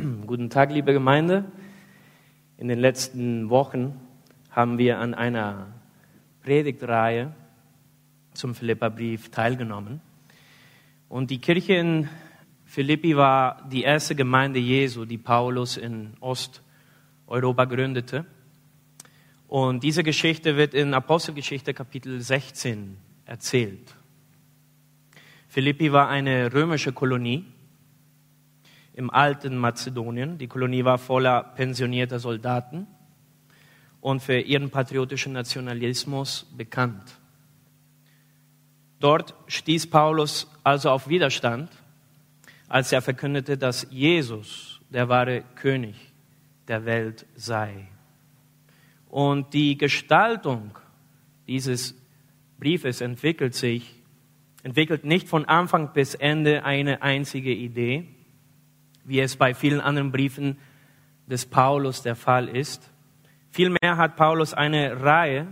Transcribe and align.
Guten 0.26 0.50
Tag, 0.50 0.70
liebe 0.70 0.92
Gemeinde. 0.92 1.44
In 2.56 2.68
den 2.68 2.78
letzten 2.78 3.50
Wochen 3.50 4.00
haben 4.50 4.78
wir 4.78 4.98
an 4.98 5.14
einer 5.14 5.66
Predigtreihe 6.42 7.34
zum 8.32 8.54
Philipperbrief 8.54 9.30
teilgenommen. 9.30 10.00
Und 11.08 11.30
die 11.30 11.38
Kirche 11.38 11.74
in 11.74 12.08
Philippi 12.64 13.16
war 13.16 13.68
die 13.70 13.82
erste 13.82 14.14
Gemeinde 14.14 14.58
Jesu, 14.58 15.04
die 15.04 15.18
Paulus 15.18 15.76
in 15.76 16.14
Osteuropa 16.20 17.64
gründete. 17.64 18.24
Und 19.48 19.82
diese 19.82 20.04
Geschichte 20.04 20.56
wird 20.56 20.72
in 20.72 20.94
Apostelgeschichte 20.94 21.74
Kapitel 21.74 22.20
16 22.20 22.96
erzählt. 23.24 23.94
Philippi 25.48 25.92
war 25.92 26.08
eine 26.08 26.52
römische 26.52 26.92
Kolonie 26.92 27.44
im 29.00 29.08
alten 29.08 29.56
Mazedonien. 29.56 30.36
Die 30.36 30.46
Kolonie 30.46 30.84
war 30.84 30.98
voller 30.98 31.42
pensionierter 31.42 32.18
Soldaten 32.18 32.86
und 34.02 34.20
für 34.20 34.38
ihren 34.38 34.68
patriotischen 34.68 35.32
Nationalismus 35.32 36.46
bekannt. 36.54 37.18
Dort 38.98 39.34
stieß 39.46 39.88
Paulus 39.88 40.46
also 40.64 40.90
auf 40.90 41.08
Widerstand, 41.08 41.70
als 42.68 42.92
er 42.92 43.00
verkündete, 43.00 43.56
dass 43.56 43.86
Jesus 43.90 44.82
der 44.90 45.08
wahre 45.08 45.44
König 45.54 45.96
der 46.68 46.84
Welt 46.84 47.24
sei. 47.34 47.88
Und 49.08 49.54
die 49.54 49.78
Gestaltung 49.78 50.72
dieses 51.48 51.94
Briefes 52.58 53.00
entwickelt 53.00 53.54
sich, 53.54 53.94
entwickelt 54.62 55.04
nicht 55.06 55.26
von 55.26 55.46
Anfang 55.46 55.94
bis 55.94 56.14
Ende 56.14 56.64
eine 56.64 57.00
einzige 57.00 57.54
Idee, 57.54 58.06
wie 59.04 59.20
es 59.20 59.36
bei 59.36 59.54
vielen 59.54 59.80
anderen 59.80 60.12
Briefen 60.12 60.58
des 61.26 61.46
Paulus 61.46 62.02
der 62.02 62.16
Fall 62.16 62.48
ist. 62.48 62.92
Vielmehr 63.50 63.96
hat 63.96 64.16
Paulus 64.16 64.54
eine 64.54 65.02
Reihe 65.02 65.48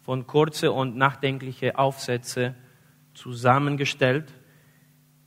von 0.00 0.26
kurze 0.26 0.72
und 0.72 0.96
nachdenkliche 0.96 1.78
Aufsätze 1.78 2.54
zusammengestellt, 3.14 4.32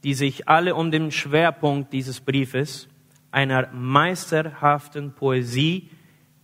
die 0.03 0.13
sich 0.13 0.47
alle 0.47 0.75
um 0.75 0.91
den 0.91 1.11
Schwerpunkt 1.11 1.93
dieses 1.93 2.19
Briefes, 2.19 2.89
einer 3.31 3.71
meisterhaften 3.71 5.13
Poesie 5.13 5.89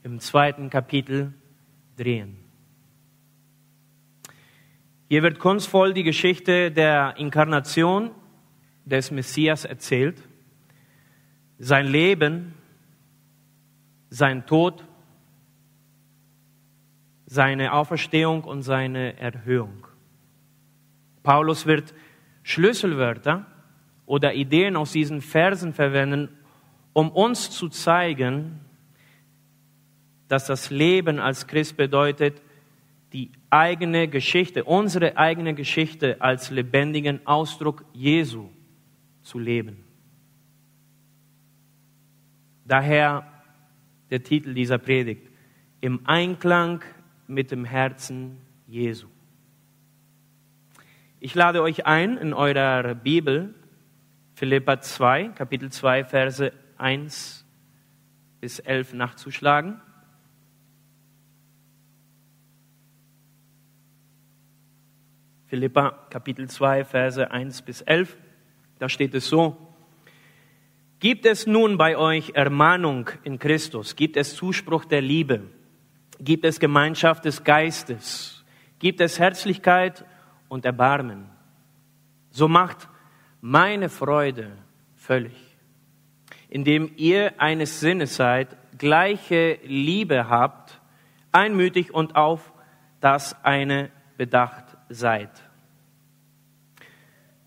im 0.04 0.20
zweiten 0.20 0.70
Kapitel 0.70 1.34
drehen. 1.98 2.38
Hier 5.10 5.24
wird 5.24 5.40
kunstvoll 5.40 5.94
die 5.94 6.04
Geschichte 6.04 6.72
der 6.72 7.16
Inkarnation 7.18 8.12
des 8.86 9.12
Messias 9.12 9.66
erzählt 9.66 10.29
sein 11.60 11.88
Leben, 11.88 12.54
sein 14.10 14.46
Tod, 14.46 14.86
seine 17.26 17.74
Auferstehung 17.74 18.44
und 18.46 18.64
seine 18.64 19.18
Erhöhung. 19.20 19.86
Paulus 21.22 21.66
wird 21.66 21.94
Schlüsselwörter 22.42 23.46
oder 24.06 24.34
Ideen 24.34 24.76
aus 24.76 24.94
diesen 24.94 25.22
Versen 25.22 25.74
verwenden, 25.74 26.30
um 26.94 27.12
uns 27.12 27.52
zu 27.52 27.70
zeigen, 27.70 28.62
dass 30.28 30.48
das 30.48 30.70
Leben 30.70 31.20
als 31.20 31.46
Christ 31.46 31.78
bedeutet, 31.78 32.42
die 33.14 33.32
eigene 33.50 34.08
Geschichte, 34.08 34.64
unsere 34.64 35.18
eigene 35.18 35.54
Geschichte 35.54 36.22
als 36.22 36.50
lebendigen 36.52 37.26
Ausdruck 37.28 37.84
Jesu 37.94 38.50
zu 39.22 39.40
leben. 39.40 39.89
Daher 42.70 43.26
der 44.12 44.22
Titel 44.22 44.54
dieser 44.54 44.78
Predigt, 44.78 45.28
im 45.82 46.06
Einklang 46.06 46.84
mit 47.26 47.50
dem 47.50 47.66
Herzen 47.66 48.38
Jesu. 48.68 49.08
Ich 51.20 51.34
lade 51.34 51.64
euch 51.64 51.88
ein, 51.88 52.16
in 52.16 52.32
eurer 52.32 52.94
Bibel 52.94 53.56
Philippa 54.36 54.82
2, 54.82 55.30
Kapitel 55.30 55.72
2, 55.72 56.06
Verse 56.06 56.54
1 56.78 57.44
bis 58.40 58.60
11 58.60 58.94
nachzuschlagen. 58.94 59.82
Philippa 65.48 65.90
Kapitel 66.12 66.48
2, 66.48 66.86
Verse 66.86 67.32
1 67.32 67.64
bis 67.64 67.82
11. 67.82 68.16
Da 68.78 68.90
steht 68.90 69.16
es 69.16 69.28
so, 69.28 69.69
Gibt 71.00 71.26
es 71.26 71.48
nun 71.48 71.78
bei 71.78 71.96
euch 71.96 72.32
Ermahnung 72.34 73.10
in 73.24 73.40
Christus? 73.40 73.96
Gibt 73.96 74.18
es 74.18 74.36
Zuspruch 74.36 74.84
der 74.84 75.02
Liebe? 75.02 75.44
Gibt 76.20 76.44
es 76.44 76.60
Gemeinschaft 76.60 77.24
des 77.24 77.46
Geistes? 77.46 78.44
Gibt 78.80 79.00
es 79.00 79.18
Herzlichkeit 79.18 80.04
und 80.50 80.66
Erbarmen? 80.66 81.30
So 82.32 82.50
macht 82.50 82.90
meine 83.40 83.88
Freude 83.88 84.52
völlig, 84.98 85.38
indem 86.50 86.92
ihr 86.98 87.40
eines 87.40 87.80
Sinnes 87.80 88.18
seid, 88.18 88.58
gleiche 88.78 89.58
Liebe 89.64 90.28
habt, 90.28 90.82
einmütig 91.32 91.94
und 91.94 92.18
auf 92.18 92.52
das 93.00 93.42
eine 93.46 93.90
bedacht 94.18 94.66
seid. 94.90 95.32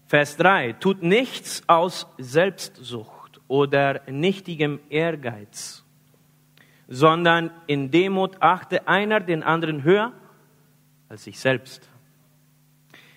Vers 0.06 0.38
3. 0.38 0.72
Tut 0.74 1.02
nichts 1.02 1.62
aus 1.66 2.06
Selbstsucht 2.16 3.21
oder 3.52 4.00
nichtigem 4.10 4.80
Ehrgeiz, 4.88 5.84
sondern 6.88 7.50
in 7.66 7.90
Demut 7.90 8.40
achte 8.40 8.88
einer 8.88 9.20
den 9.20 9.42
anderen 9.42 9.82
höher 9.82 10.14
als 11.10 11.24
sich 11.24 11.38
selbst. 11.38 11.86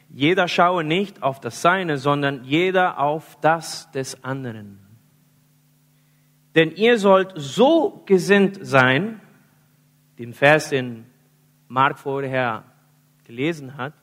Jeder 0.09 0.50
schaue 0.50 0.84
nicht 0.84 1.24
auf 1.24 1.40
das 1.40 1.62
Seine, 1.62 1.97
sondern 1.97 2.44
jeder 2.44 3.00
auf 3.00 3.38
das 3.40 3.90
des 3.91 4.22
anderen. 4.25 4.79
Denn 6.53 6.72
ihr 6.72 7.00
sollt 7.00 7.31
so 7.38 8.03
gesinnt 8.06 8.59
sein, 8.62 9.22
den 10.19 10.34
Vers, 10.34 10.68
den 10.68 11.06
Mark 11.69 11.97
vorher 11.97 12.66
gelesen 13.24 13.78
hat, 13.78 13.94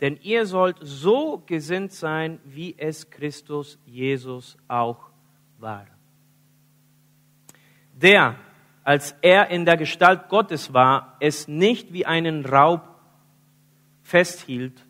denn 0.00 0.20
ihr 0.22 0.46
sollt 0.46 0.76
so 0.82 1.42
gesinnt 1.46 1.90
sein, 1.90 2.38
wie 2.44 2.76
es 2.78 3.10
Christus 3.10 3.76
Jesus 3.86 4.56
auch 4.68 5.07
war. 5.58 5.86
Der, 7.92 8.36
als 8.84 9.14
er 9.22 9.50
in 9.50 9.64
der 9.64 9.76
Gestalt 9.76 10.28
Gottes 10.28 10.72
war, 10.72 11.16
es 11.20 11.48
nicht 11.48 11.92
wie 11.92 12.06
einen 12.06 12.44
Raub 12.46 12.82
festhielt, 14.02 14.86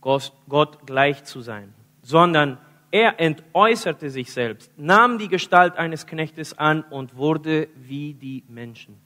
Gott 0.00 0.86
gleich 0.86 1.24
zu 1.24 1.40
sein, 1.40 1.72
sondern 2.02 2.58
er 2.90 3.18
entäußerte 3.20 4.10
sich 4.10 4.32
selbst, 4.32 4.70
nahm 4.76 5.18
die 5.18 5.28
Gestalt 5.28 5.76
eines 5.76 6.06
Knechtes 6.06 6.58
an 6.58 6.82
und 6.82 7.16
wurde 7.16 7.68
wie 7.76 8.12
die 8.12 8.44
Menschen. 8.48 9.00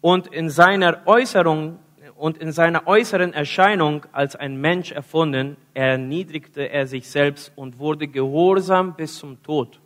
Und 0.00 0.28
in 0.28 0.50
seiner 0.50 1.06
Äußerung 1.06 1.78
und 2.20 2.36
in 2.36 2.52
seiner 2.52 2.86
äußeren 2.86 3.32
Erscheinung 3.32 4.04
als 4.12 4.36
ein 4.36 4.60
Mensch 4.60 4.92
erfunden, 4.92 5.56
erniedrigte 5.72 6.68
er 6.68 6.86
sich 6.86 7.08
selbst 7.08 7.50
und 7.56 7.78
wurde 7.78 8.08
gehorsam 8.08 8.94
bis 8.94 9.18
zum 9.18 9.42
Tod. 9.42 9.80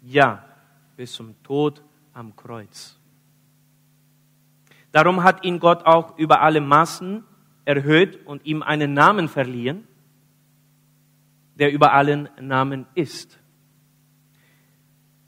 Ja, 0.00 0.44
bis 0.96 1.12
zum 1.14 1.34
Tod 1.42 1.82
am 2.14 2.36
Kreuz. 2.36 2.96
Darum 4.92 5.24
hat 5.24 5.44
ihn 5.44 5.58
Gott 5.58 5.84
auch 5.84 6.16
über 6.16 6.42
alle 6.42 6.60
Massen 6.60 7.24
erhöht 7.64 8.24
und 8.24 8.46
ihm 8.46 8.62
einen 8.62 8.94
Namen 8.94 9.26
verliehen, 9.28 9.88
der 11.56 11.72
über 11.72 11.92
allen 11.92 12.28
Namen 12.40 12.86
ist. 12.94 13.36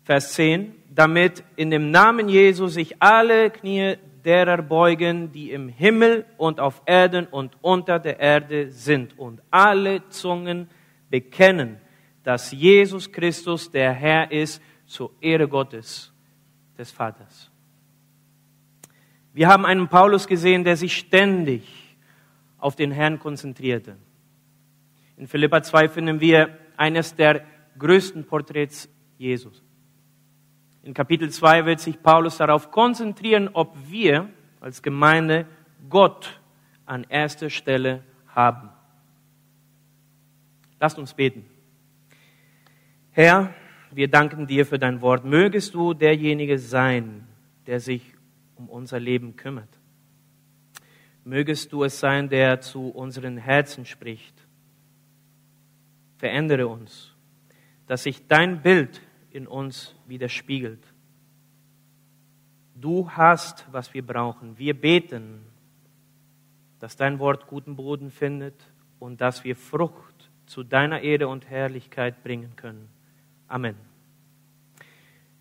Vers 0.05 0.35
10, 0.35 0.77
damit 0.95 1.43
in 1.57 1.73
dem 1.73 1.91
Namen 1.91 2.29
Jesu 2.29 2.69
sich 2.69 3.03
alle 3.03 3.51
Knie 3.51 3.97
derer 4.25 4.63
beugen, 4.63 5.33
die 5.33 5.51
im 5.51 5.69
Himmel 5.69 6.27
und 6.37 6.61
auf 6.61 6.83
Erden 6.87 7.27
und 7.27 7.57
unter 7.63 7.99
der 7.99 8.21
Erde 8.21 8.71
sind. 8.71 9.19
Und 9.19 9.43
alle 9.51 10.09
Zungen 10.09 10.69
bekennen, 11.09 11.79
dass 12.23 12.53
Jesus 12.53 13.11
Christus 13.11 13.71
der 13.71 13.93
Herr 13.93 14.31
ist, 14.31 14.63
zur 14.87 15.13
Ehre 15.21 15.47
Gottes, 15.47 16.13
des 16.77 16.91
Vaters. 16.91 17.51
Wir 19.33 19.47
haben 19.49 19.65
einen 19.65 19.89
Paulus 19.89 20.27
gesehen, 20.27 20.65
der 20.65 20.77
sich 20.77 20.97
ständig 20.97 21.97
auf 22.59 22.75
den 22.75 22.91
Herrn 22.91 23.19
konzentrierte. 23.19 23.97
In 25.17 25.29
Philippa 25.29 25.63
2 25.63 25.89
finden 25.89 26.21
wir 26.21 26.59
eines 26.77 27.15
der 27.15 27.45
größten 27.79 28.25
Porträts 28.25 28.89
Jesus. 29.19 29.63
In 30.83 30.95
Kapitel 30.95 31.31
2 31.31 31.67
wird 31.67 31.81
sich 31.81 32.03
Paulus 32.03 32.39
darauf 32.39 32.71
konzentrieren, 32.71 33.51
ob 33.53 33.77
wir 33.89 34.31
als 34.61 34.83
Gemeinde 34.83 35.47
Gott 35.89 36.41
an 36.87 37.05
erster 37.09 37.51
Stelle 37.51 38.03
haben. 38.29 38.71
Lasst 40.79 40.99
uns 40.99 41.13
beten. 41.13 41.45
Herr, 43.11 43.55
wir 43.91 44.09
danken 44.09 44.47
dir 44.47 44.65
für 44.65 44.79
dein 44.79 45.03
Wort. 45.03 45.25
Mögest 45.25 45.75
du 45.75 45.93
derjenige 45.93 46.59
sein, 46.59 47.27
der 47.67 47.81
sich 47.81 48.15
um 48.57 48.69
unser 48.69 48.99
Leben 48.99 49.37
kümmert. 49.37 49.69
Mögest 51.25 51.73
du 51.73 51.85
es 51.85 52.01
sein, 52.01 52.29
der 52.29 52.61
zu 52.61 52.89
unseren 52.89 53.37
Herzen 53.37 53.85
spricht. 53.85 54.35
Verändere 56.17 56.67
uns, 56.67 57.15
dass 57.87 58.05
sich 58.05 58.27
dein 58.27 58.63
Bild 58.63 59.03
in 59.31 59.47
uns 59.47 59.95
widerspiegelt. 60.07 60.83
Du 62.75 63.11
hast, 63.11 63.67
was 63.71 63.93
wir 63.93 64.07
brauchen. 64.07 64.59
Wir 64.59 64.75
beten, 64.75 65.45
dass 66.79 66.97
dein 66.97 67.19
Wort 67.19 67.47
guten 67.47 67.77
Boden 67.77 68.11
findet 68.11 68.55
und 68.99 69.21
dass 69.21 69.45
wir 69.45 69.55
Frucht 69.55 70.31
zu 70.47 70.63
deiner 70.63 71.01
Ehre 71.01 71.29
und 71.29 71.49
Herrlichkeit 71.49 72.23
bringen 72.25 72.57
können. 72.57 72.89
Amen. 73.49 73.77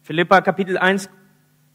Philippa 0.02 0.42
Kapitel 0.42 0.78
1 0.78 1.10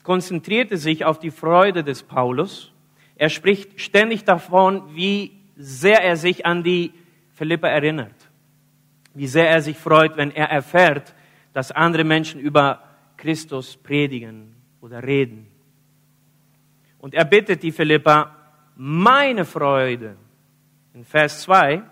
konzentrierte 0.02 0.76
sich 0.76 1.04
auf 1.04 1.18
die 1.18 1.30
Freude 1.30 1.82
des 1.82 2.02
Paulus. 2.02 2.72
Er 3.16 3.30
spricht 3.30 3.80
ständig 3.80 4.24
davon, 4.24 4.94
wie 4.94 5.32
sehr 5.56 6.02
er 6.02 6.16
sich 6.16 6.44
an 6.44 6.62
die 6.62 6.92
Philippa 7.32 7.68
erinnert. 7.68 8.30
Wie 9.14 9.26
sehr 9.26 9.48
er 9.48 9.62
sich 9.62 9.78
freut, 9.78 10.16
wenn 10.16 10.30
er 10.30 10.50
erfährt, 10.50 11.14
dass 11.54 11.72
andere 11.72 12.04
Menschen 12.04 12.40
über 12.40 12.82
Christus 13.16 13.78
predigen 13.78 14.54
oder 14.82 15.02
reden. 15.02 15.46
Und 16.98 17.14
er 17.14 17.24
bittet 17.24 17.62
die 17.62 17.72
Philippa, 17.72 18.36
meine 18.76 19.44
Freude 19.44 20.16
in 20.92 21.04
Vers 21.04 21.42
2 21.42 21.82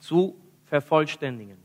zu 0.00 0.40
vervollständigen. 0.64 1.58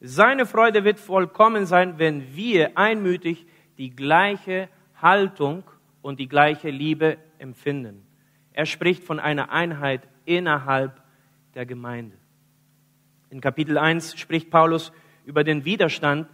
Seine 0.00 0.46
Freude 0.46 0.84
wird 0.84 1.00
vollkommen 1.00 1.64
sein, 1.64 1.98
wenn 1.98 2.34
wir 2.34 2.76
einmütig 2.76 3.46
die 3.78 3.90
gleiche 3.90 4.68
Haltung 5.00 5.62
und 6.02 6.18
die 6.18 6.28
gleiche 6.28 6.70
Liebe 6.70 7.18
empfinden. 7.38 8.04
Er 8.52 8.66
spricht 8.66 9.04
von 9.04 9.20
einer 9.20 9.50
Einheit 9.50 10.06
innerhalb 10.24 11.00
der 11.54 11.66
Gemeinde. 11.66 12.16
In 13.30 13.40
Kapitel 13.40 13.78
1 13.78 14.18
spricht 14.18 14.50
Paulus 14.50 14.92
über 15.26 15.44
den 15.44 15.64
Widerstand 15.64 16.28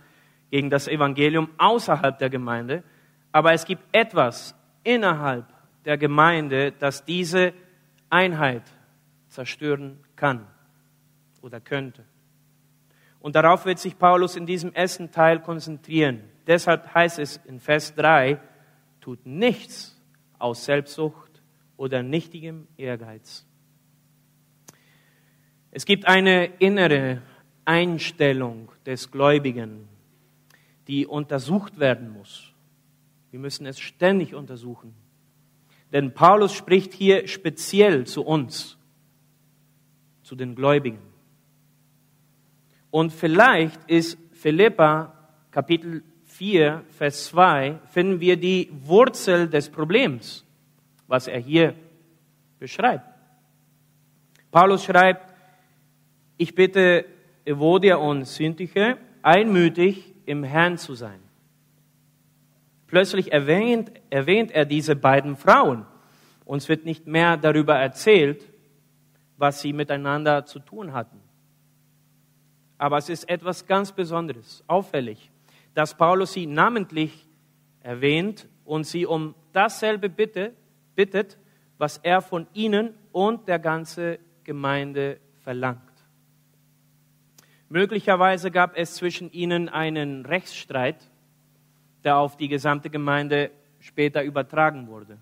gegen 0.51 0.71
das 0.71 0.87
Evangelium 0.87 1.49
außerhalb 1.59 2.19
der 2.19 2.31
Gemeinde, 2.31 2.85
aber 3.33 3.53
es 3.53 3.65
gibt 3.65 3.83
etwas 3.93 4.55
innerhalb 4.85 5.47
der 5.85 5.99
Gemeinde, 5.99 6.73
das 6.73 7.05
diese 7.05 7.53
Einheit 8.11 8.63
zerstören 9.29 9.99
kann 10.15 10.47
oder 11.41 11.61
könnte. 11.61 12.05
Und 13.19 13.35
darauf 13.35 13.65
wird 13.65 13.79
sich 13.79 13.99
Paulus 13.99 14.37
in 14.37 14.47
diesem 14.47 14.73
ersten 14.75 15.11
Teil 15.11 15.41
konzentrieren. 15.41 16.23
Deshalb 16.47 16.93
heißt 16.95 17.19
es 17.19 17.39
in 17.47 17.61
Vers 17.61 17.95
3, 17.95 18.39
tut 19.01 19.25
nichts 19.25 19.99
aus 20.39 20.65
Selbstsucht 20.65 21.43
oder 21.77 22.03
nichtigem 22.03 22.67
Ehrgeiz. 22.77 23.47
Es 25.71 25.87
gibt 25.87 26.07
eine 26.07 26.47
innere 26.59 27.23
Einstellung 27.65 28.71
des 28.87 29.11
Gläubigen, 29.11 29.89
die 30.89 31.07
untersucht 31.07 31.79
werden 31.79 32.11
muss. 32.13 32.53
Wir 33.31 33.41
müssen 33.41 33.67
es 33.67 33.81
ständig 33.81 34.35
untersuchen. 34.35 34.95
Denn 35.93 36.15
Paulus 36.15 36.53
spricht 36.55 36.93
hier 36.93 37.29
speziell 37.29 38.07
zu 38.07 38.25
uns, 38.25 38.79
zu 40.23 40.35
den 40.35 40.55
Gläubigen. 40.55 41.01
Und 42.91 43.13
vielleicht 43.13 43.83
ist 43.91 44.19
Philippa 44.33 45.19
Kapitel 45.51 46.03
4, 46.25 46.85
Vers 46.89 47.27
2 47.27 47.79
finden 47.91 48.21
wir 48.21 48.37
die 48.39 48.71
Wurzel 48.73 49.49
des 49.49 49.69
Problems, 49.71 50.47
was 51.07 51.29
er 51.29 51.39
hier 51.39 51.75
beschreibt. 52.59 53.07
Paulus 54.51 54.85
schreibt, 54.85 55.33
ich 56.39 56.55
bitte 56.55 57.05
Evodia 57.45 57.97
und 57.97 58.25
Syntyche, 58.27 58.99
einmütig 59.23 60.15
im 60.27 60.45
Herrn 60.45 60.79
zu 60.79 60.95
sein. 60.95 61.21
Plötzlich 62.87 63.33
erwähnt, 63.33 63.91
erwähnt 64.11 64.51
er 64.51 64.65
diese 64.65 64.97
beiden 64.97 65.37
Frauen. 65.37 65.87
Uns 66.45 66.69
wird 66.69 66.85
nicht 66.85 67.07
mehr 67.07 67.37
darüber 67.37 67.77
erzählt, 67.77 68.45
was 69.37 69.61
sie 69.61 69.73
miteinander 69.73 70.45
zu 70.45 70.59
tun 70.59 70.93
hatten. 70.93 71.21
Aber 72.79 72.99
es 72.99 73.09
ist 73.09 73.29
etwas 73.29 73.67
ganz 73.67 73.93
Besonderes, 73.93 74.63
auffällig 74.67 75.33
dass 75.75 75.97
Paulus 75.97 76.33
sie 76.33 76.47
namentlich 76.47 77.27
erwähnt 77.81 78.49
und 78.65 78.85
sie 78.87 79.07
um 79.07 79.35
dasselbe 79.53 80.09
bitte, 80.09 80.53
bittet, 80.95 81.39
was 81.79 81.99
er 81.99 82.21
von 82.21 82.47
ihnen 82.53 82.95
und 83.11 83.49
der 83.49 83.59
ganzen 83.59 84.19
Gemeinde 84.45 85.19
verlangt. 85.41 85.92
Möglicherweise 87.73 88.51
gab 88.51 88.77
es 88.77 88.97
zwischen 88.97 89.33
ihnen 89.33 89.71
einen 89.71 90.27
Rechtsstreit, 90.27 91.11
der 92.05 92.19
auf 92.19 92.37
die 92.37 92.49
gesamte 92.49 92.91
Gemeinde 92.91 93.51
später 93.79 94.23
übertragen 94.23 94.89
wurde. 94.89 95.17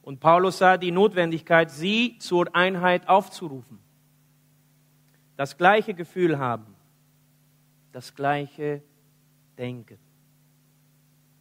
Und 0.00 0.20
Paulus 0.20 0.58
sah 0.58 0.76
die 0.76 0.92
Notwendigkeit, 0.92 1.72
sie 1.72 2.16
zur 2.20 2.54
Einheit 2.54 3.08
aufzurufen. 3.08 3.80
Das 5.36 5.56
gleiche 5.56 5.94
Gefühl 5.94 6.38
haben, 6.38 6.76
das 7.90 8.14
gleiche 8.14 8.80
denken. 9.58 9.98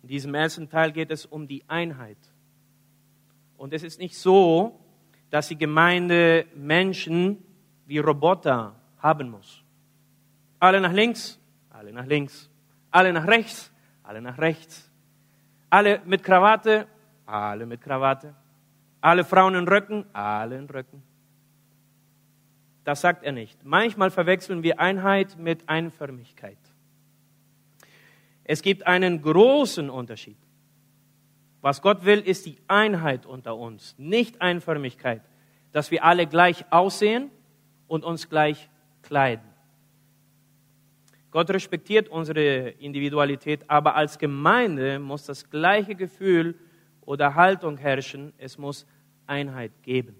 In 0.02 0.08
diesem 0.08 0.34
ersten 0.34 0.68
Teil 0.68 0.94
geht 0.94 1.12
es 1.12 1.28
um 1.28 1.48
die 1.48 1.64
Einheit. 1.70 2.18
Und 3.56 3.72
es 3.72 3.84
ist 3.84 4.00
nicht 4.00 4.18
so, 4.18 4.80
dass 5.30 5.50
die 5.50 5.60
Gemeinde 5.60 6.48
Menschen 6.56 7.38
wie 7.86 8.00
Roboter 8.00 8.74
haben 8.98 9.30
muss. 9.30 9.63
Alle 10.64 10.80
nach 10.80 10.94
links, 10.94 11.38
alle 11.72 11.92
nach 11.92 12.06
links. 12.06 12.50
Alle 12.90 13.12
nach 13.12 13.28
rechts, 13.28 13.70
alle 14.02 14.22
nach 14.22 14.38
rechts. 14.38 14.90
Alle 15.70 16.02
mit 16.06 16.24
Krawatte, 16.24 16.88
alle 17.26 17.66
mit 17.66 17.82
Krawatte. 17.82 18.34
Alle 19.02 19.26
Frauen 19.26 19.56
in 19.56 19.68
Röcken, 19.68 20.06
alle 20.14 20.58
in 20.58 20.70
Röcken. 20.70 21.04
Das 22.86 23.02
sagt 23.02 23.26
er 23.26 23.34
nicht. 23.34 23.66
Manchmal 23.66 24.10
verwechseln 24.10 24.64
wir 24.64 24.80
Einheit 24.80 25.38
mit 25.38 25.68
Einförmigkeit. 25.68 26.58
Es 28.46 28.62
gibt 28.62 28.88
einen 28.88 29.22
großen 29.22 29.90
Unterschied. 29.90 30.38
Was 31.60 31.82
Gott 31.82 32.06
will, 32.06 32.20
ist 32.20 32.46
die 32.46 32.58
Einheit 32.70 33.26
unter 33.26 33.58
uns, 33.58 33.96
nicht 33.98 34.42
Einförmigkeit, 34.42 35.24
dass 35.74 35.92
wir 35.92 36.06
alle 36.06 36.26
gleich 36.26 36.64
aussehen 36.72 37.32
und 37.90 38.06
uns 38.06 38.30
gleich 38.30 38.70
kleiden. 39.02 39.53
Gott 41.34 41.50
respektiert 41.50 42.10
unsere 42.10 42.70
Individualität, 42.78 43.68
aber 43.68 43.96
als 43.96 44.20
Gemeinde 44.20 45.00
muss 45.00 45.26
das 45.26 45.50
gleiche 45.50 45.96
Gefühl 45.96 46.54
oder 47.02 47.34
Haltung 47.34 47.78
herrschen. 47.78 48.34
Es 48.38 48.60
muss 48.60 48.86
Einheit 49.26 49.72
geben. 49.82 50.16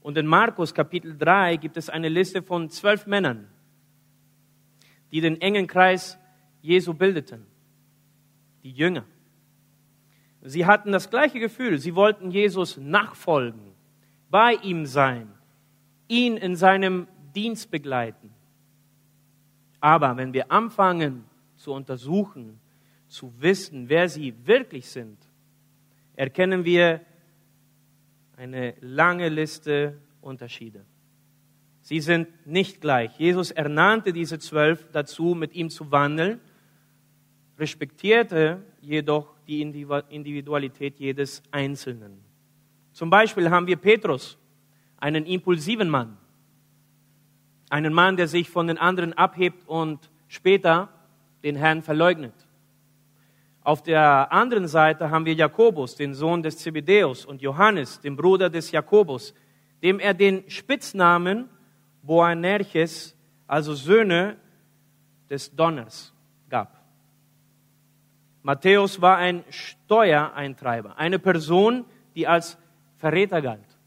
Und 0.00 0.18
in 0.18 0.26
Markus 0.26 0.74
Kapitel 0.74 1.16
3 1.16 1.54
gibt 1.58 1.76
es 1.76 1.88
eine 1.88 2.08
Liste 2.08 2.42
von 2.42 2.68
zwölf 2.68 3.06
Männern, 3.06 3.46
die 5.12 5.20
den 5.20 5.40
engen 5.40 5.68
Kreis 5.68 6.18
Jesu 6.60 6.92
bildeten, 6.92 7.46
die 8.64 8.72
Jünger. 8.72 9.04
Sie 10.42 10.66
hatten 10.66 10.90
das 10.90 11.10
gleiche 11.10 11.38
Gefühl, 11.38 11.78
sie 11.78 11.94
wollten 11.94 12.32
Jesus 12.32 12.76
nachfolgen, 12.76 13.70
bei 14.30 14.54
ihm 14.64 14.84
sein, 14.84 15.32
ihn 16.08 16.36
in 16.36 16.56
seinem 16.56 17.06
Dienst 17.36 17.70
begleiten. 17.70 18.33
Aber 19.84 20.16
wenn 20.16 20.32
wir 20.32 20.50
anfangen 20.50 21.26
zu 21.56 21.74
untersuchen, 21.74 22.58
zu 23.06 23.30
wissen, 23.38 23.90
wer 23.90 24.08
sie 24.08 24.34
wirklich 24.46 24.88
sind, 24.88 25.18
erkennen 26.16 26.64
wir 26.64 27.02
eine 28.38 28.76
lange 28.80 29.28
Liste 29.28 30.00
Unterschiede. 30.22 30.86
Sie 31.82 32.00
sind 32.00 32.46
nicht 32.46 32.80
gleich. 32.80 33.18
Jesus 33.18 33.50
ernannte 33.50 34.14
diese 34.14 34.38
zwölf 34.38 34.90
dazu, 34.90 35.34
mit 35.34 35.54
ihm 35.54 35.68
zu 35.68 35.92
wandeln 35.92 36.40
respektierte 37.58 38.64
jedoch 38.80 39.36
die 39.46 39.60
Individualität 39.60 40.98
jedes 40.98 41.42
Einzelnen. 41.50 42.24
Zum 42.92 43.10
Beispiel 43.10 43.50
haben 43.50 43.66
wir 43.66 43.76
Petrus, 43.76 44.38
einen 44.96 45.26
impulsiven 45.26 45.90
Mann, 45.90 46.16
einen 47.70 47.92
Mann, 47.92 48.16
der 48.16 48.28
sich 48.28 48.50
von 48.50 48.66
den 48.66 48.78
anderen 48.78 49.12
abhebt 49.12 49.66
und 49.66 50.10
später 50.28 50.88
den 51.42 51.56
Herrn 51.56 51.82
verleugnet. 51.82 52.34
Auf 53.62 53.82
der 53.82 54.30
anderen 54.30 54.68
Seite 54.68 55.10
haben 55.10 55.24
wir 55.24 55.34
Jakobus, 55.34 55.96
den 55.96 56.12
Sohn 56.12 56.42
des 56.42 56.58
Zebedeus, 56.58 57.24
und 57.24 57.40
Johannes, 57.40 58.00
den 58.00 58.14
Bruder 58.14 58.50
des 58.50 58.70
Jakobus, 58.70 59.34
dem 59.82 59.98
er 60.00 60.12
den 60.12 60.48
Spitznamen 60.50 61.48
Boanerges, 62.02 63.16
also 63.46 63.74
Söhne 63.74 64.36
des 65.30 65.54
Donners 65.54 66.12
gab. 66.50 66.84
Matthäus 68.42 69.00
war 69.00 69.16
ein 69.16 69.44
Steuereintreiber, 69.48 70.98
eine 70.98 71.18
Person, 71.18 71.86
die 72.14 72.26
als 72.26 72.58
Verräter 72.98 73.40
galt. 73.40 73.78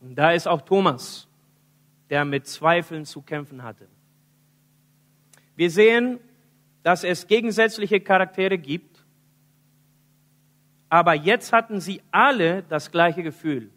Und 0.00 0.16
da 0.16 0.32
ist 0.32 0.48
auch 0.48 0.62
Thomas, 0.62 1.28
der 2.12 2.26
mit 2.26 2.46
Zweifeln 2.46 3.06
zu 3.06 3.22
kämpfen 3.22 3.62
hatte. 3.62 3.88
Wir 5.56 5.70
sehen, 5.70 6.20
dass 6.82 7.04
es 7.04 7.26
gegensätzliche 7.26 8.00
Charaktere 8.00 8.58
gibt, 8.58 9.02
aber 10.90 11.14
jetzt 11.14 11.54
hatten 11.54 11.80
sie 11.80 12.02
alle 12.10 12.64
das 12.64 12.90
gleiche 12.90 13.22
Gefühl. 13.22 13.70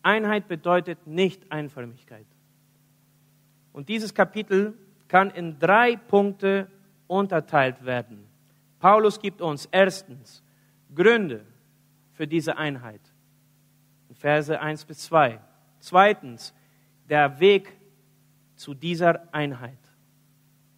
Einheit 0.00 0.48
bedeutet 0.48 1.06
nicht 1.06 1.52
Einförmigkeit. 1.52 2.26
Und 3.74 3.90
dieses 3.90 4.14
Kapitel 4.14 4.72
kann 5.06 5.28
in 5.28 5.58
drei 5.58 5.96
Punkte 5.96 6.68
unterteilt 7.06 7.84
werden. 7.84 8.26
Paulus 8.78 9.20
gibt 9.20 9.42
uns 9.42 9.66
erstens 9.70 10.42
Gründe 10.94 11.44
für 12.12 12.26
diese 12.26 12.56
Einheit. 12.56 13.02
Verse 14.14 14.58
1 14.58 14.86
bis 14.86 15.00
2. 15.00 15.38
Zweitens, 15.80 16.54
der 17.08 17.40
Weg 17.40 17.76
zu 18.56 18.74
dieser 18.74 19.32
Einheit. 19.32 19.78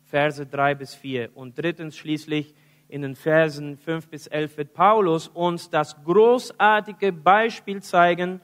Verse 0.04 0.44
3 0.44 0.74
bis 0.74 0.94
4. 0.94 1.36
Und 1.36 1.58
drittens 1.58 1.96
schließlich 1.96 2.54
in 2.88 3.02
den 3.02 3.14
Versen 3.14 3.76
5 3.76 4.08
bis 4.08 4.26
11 4.26 4.56
wird 4.56 4.72
Paulus 4.72 5.28
uns 5.28 5.68
das 5.68 6.02
großartige 6.04 7.12
Beispiel 7.12 7.82
zeigen, 7.82 8.40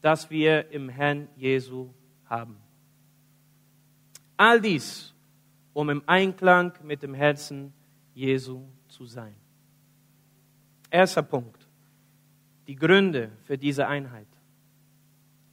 das 0.00 0.30
wir 0.30 0.70
im 0.70 0.88
Herrn 0.88 1.28
Jesu 1.36 1.90
haben. 2.26 2.56
All 4.36 4.60
dies, 4.60 5.14
um 5.72 5.90
im 5.90 6.02
Einklang 6.06 6.72
mit 6.84 7.02
dem 7.02 7.14
Herzen 7.14 7.72
Jesu 8.14 8.62
zu 8.88 9.04
sein. 9.06 9.34
Erster 10.90 11.22
Punkt. 11.22 11.66
Die 12.68 12.76
Gründe 12.76 13.32
für 13.44 13.58
diese 13.58 13.88
Einheit. 13.88 14.28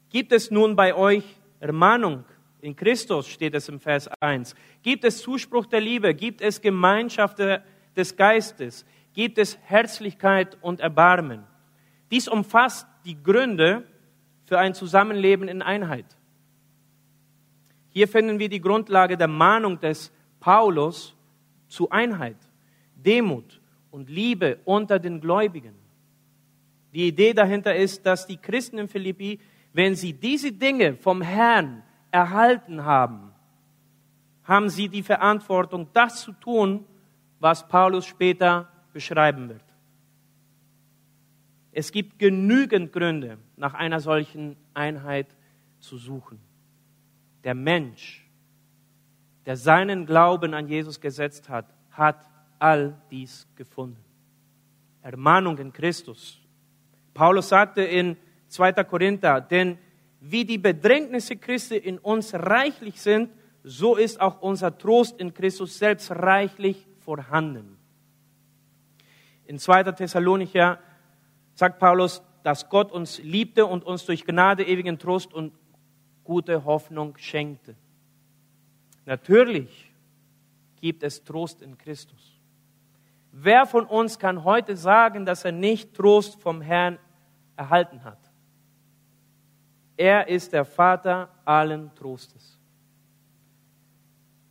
Gibt 0.09 0.31
es 0.31 0.51
nun 0.51 0.75
bei 0.75 0.93
euch 0.93 1.23
Ermahnung 1.63 2.25
in 2.61 2.75
Christus, 2.75 3.27
steht 3.27 3.55
es 3.55 3.69
im 3.69 3.79
Vers 3.79 4.09
1. 4.19 4.53
Gibt 4.81 5.05
es 5.05 5.21
Zuspruch 5.21 5.65
der 5.65 5.79
Liebe? 5.79 6.13
Gibt 6.13 6.41
es 6.41 6.61
Gemeinschaft 6.61 7.39
des 7.95 8.15
Geistes? 8.15 8.85
Gibt 9.13 9.37
es 9.37 9.57
Herzlichkeit 9.63 10.57
und 10.61 10.81
Erbarmen? 10.81 11.43
Dies 12.11 12.27
umfasst 12.27 12.85
die 13.05 13.21
Gründe 13.21 13.83
für 14.45 14.59
ein 14.59 14.73
Zusammenleben 14.73 15.47
in 15.47 15.61
Einheit. 15.61 16.05
Hier 17.89 18.07
finden 18.07 18.39
wir 18.39 18.49
die 18.49 18.61
Grundlage 18.61 19.17
der 19.17 19.27
Mahnung 19.29 19.79
des 19.79 20.11
Paulus 20.39 21.15
zu 21.67 21.89
Einheit, 21.89 22.37
Demut 22.95 23.61
und 23.89 24.09
Liebe 24.09 24.59
unter 24.65 24.99
den 24.99 25.21
Gläubigen. 25.21 25.75
Die 26.93 27.07
Idee 27.07 27.33
dahinter 27.33 27.75
ist, 27.75 28.05
dass 28.05 28.27
die 28.27 28.37
Christen 28.37 28.77
in 28.79 28.87
Philippi, 28.87 29.39
wenn 29.73 29.95
sie 29.95 30.13
diese 30.13 30.51
Dinge 30.51 30.95
vom 30.95 31.21
Herrn 31.21 31.83
erhalten 32.11 32.85
haben, 32.85 33.31
haben 34.43 34.69
sie 34.69 34.87
die 34.87 35.03
Verantwortung, 35.03 35.87
das 35.93 36.21
zu 36.21 36.31
tun, 36.33 36.85
was 37.39 37.67
Paulus 37.67 38.05
später 38.05 38.69
beschreiben 38.93 39.49
wird. 39.49 39.63
Es 41.71 41.91
gibt 41.91 42.19
genügend 42.19 42.93
Gründe, 42.93 43.39
nach 43.57 43.73
einer 43.73 43.99
solchen 43.99 44.55
Einheit 44.75 45.35
zu 45.79 45.97
suchen. 45.97 46.39
Der 47.43 47.55
Mensch, 47.55 48.29
der 49.45 49.57
seinen 49.57 50.05
Glauben 50.05 50.53
an 50.53 50.67
Jesus 50.67 51.01
gesetzt 51.01 51.49
hat, 51.49 51.73
hat 51.89 52.29
all 52.59 53.01
dies 53.09 53.47
gefunden. 53.55 54.03
Ermahnung 55.01 55.57
in 55.57 55.73
Christus. 55.73 56.39
Paulus 57.13 57.49
sagte 57.49 57.81
in 57.81 58.17
2. 58.53 58.71
Korinther, 58.83 59.41
denn 59.41 59.79
wie 60.19 60.45
die 60.45 60.59
Bedrängnisse 60.59 61.35
Christi 61.35 61.75
in 61.75 61.97
uns 61.97 62.33
reichlich 62.33 63.01
sind, 63.01 63.31
so 63.63 63.95
ist 63.95 64.21
auch 64.21 64.41
unser 64.41 64.77
Trost 64.77 65.19
in 65.19 65.33
Christus 65.33 65.79
selbst 65.79 66.11
reichlich 66.11 66.87
vorhanden. 66.99 67.77
In 69.45 69.57
2. 69.57 69.83
Thessalonicher 69.93 70.79
sagt 71.55 71.79
Paulus, 71.79 72.21
dass 72.43 72.69
Gott 72.69 72.91
uns 72.91 73.17
liebte 73.19 73.65
und 73.65 73.85
uns 73.85 74.05
durch 74.05 74.23
Gnade 74.23 74.63
ewigen 74.63 74.99
Trost 74.99 75.33
und 75.33 75.53
gute 76.23 76.63
Hoffnung 76.63 77.17
schenkte. 77.17 77.75
Natürlich 79.05 79.91
gibt 80.79 81.01
es 81.01 81.23
Trost 81.23 81.61
in 81.63 81.77
Christus. 81.77 82.39
Wer 83.31 83.65
von 83.65 83.85
uns 83.85 84.19
kann 84.19 84.43
heute 84.43 84.77
sagen, 84.77 85.25
dass 85.25 85.43
er 85.43 85.51
nicht 85.51 85.95
Trost 85.95 86.39
vom 86.39 86.61
Herrn 86.61 86.99
erhalten 87.55 88.03
hat? 88.03 88.32
Er 89.97 90.27
ist 90.27 90.53
der 90.53 90.65
Vater 90.65 91.29
allen 91.45 91.93
Trostes. 91.95 92.59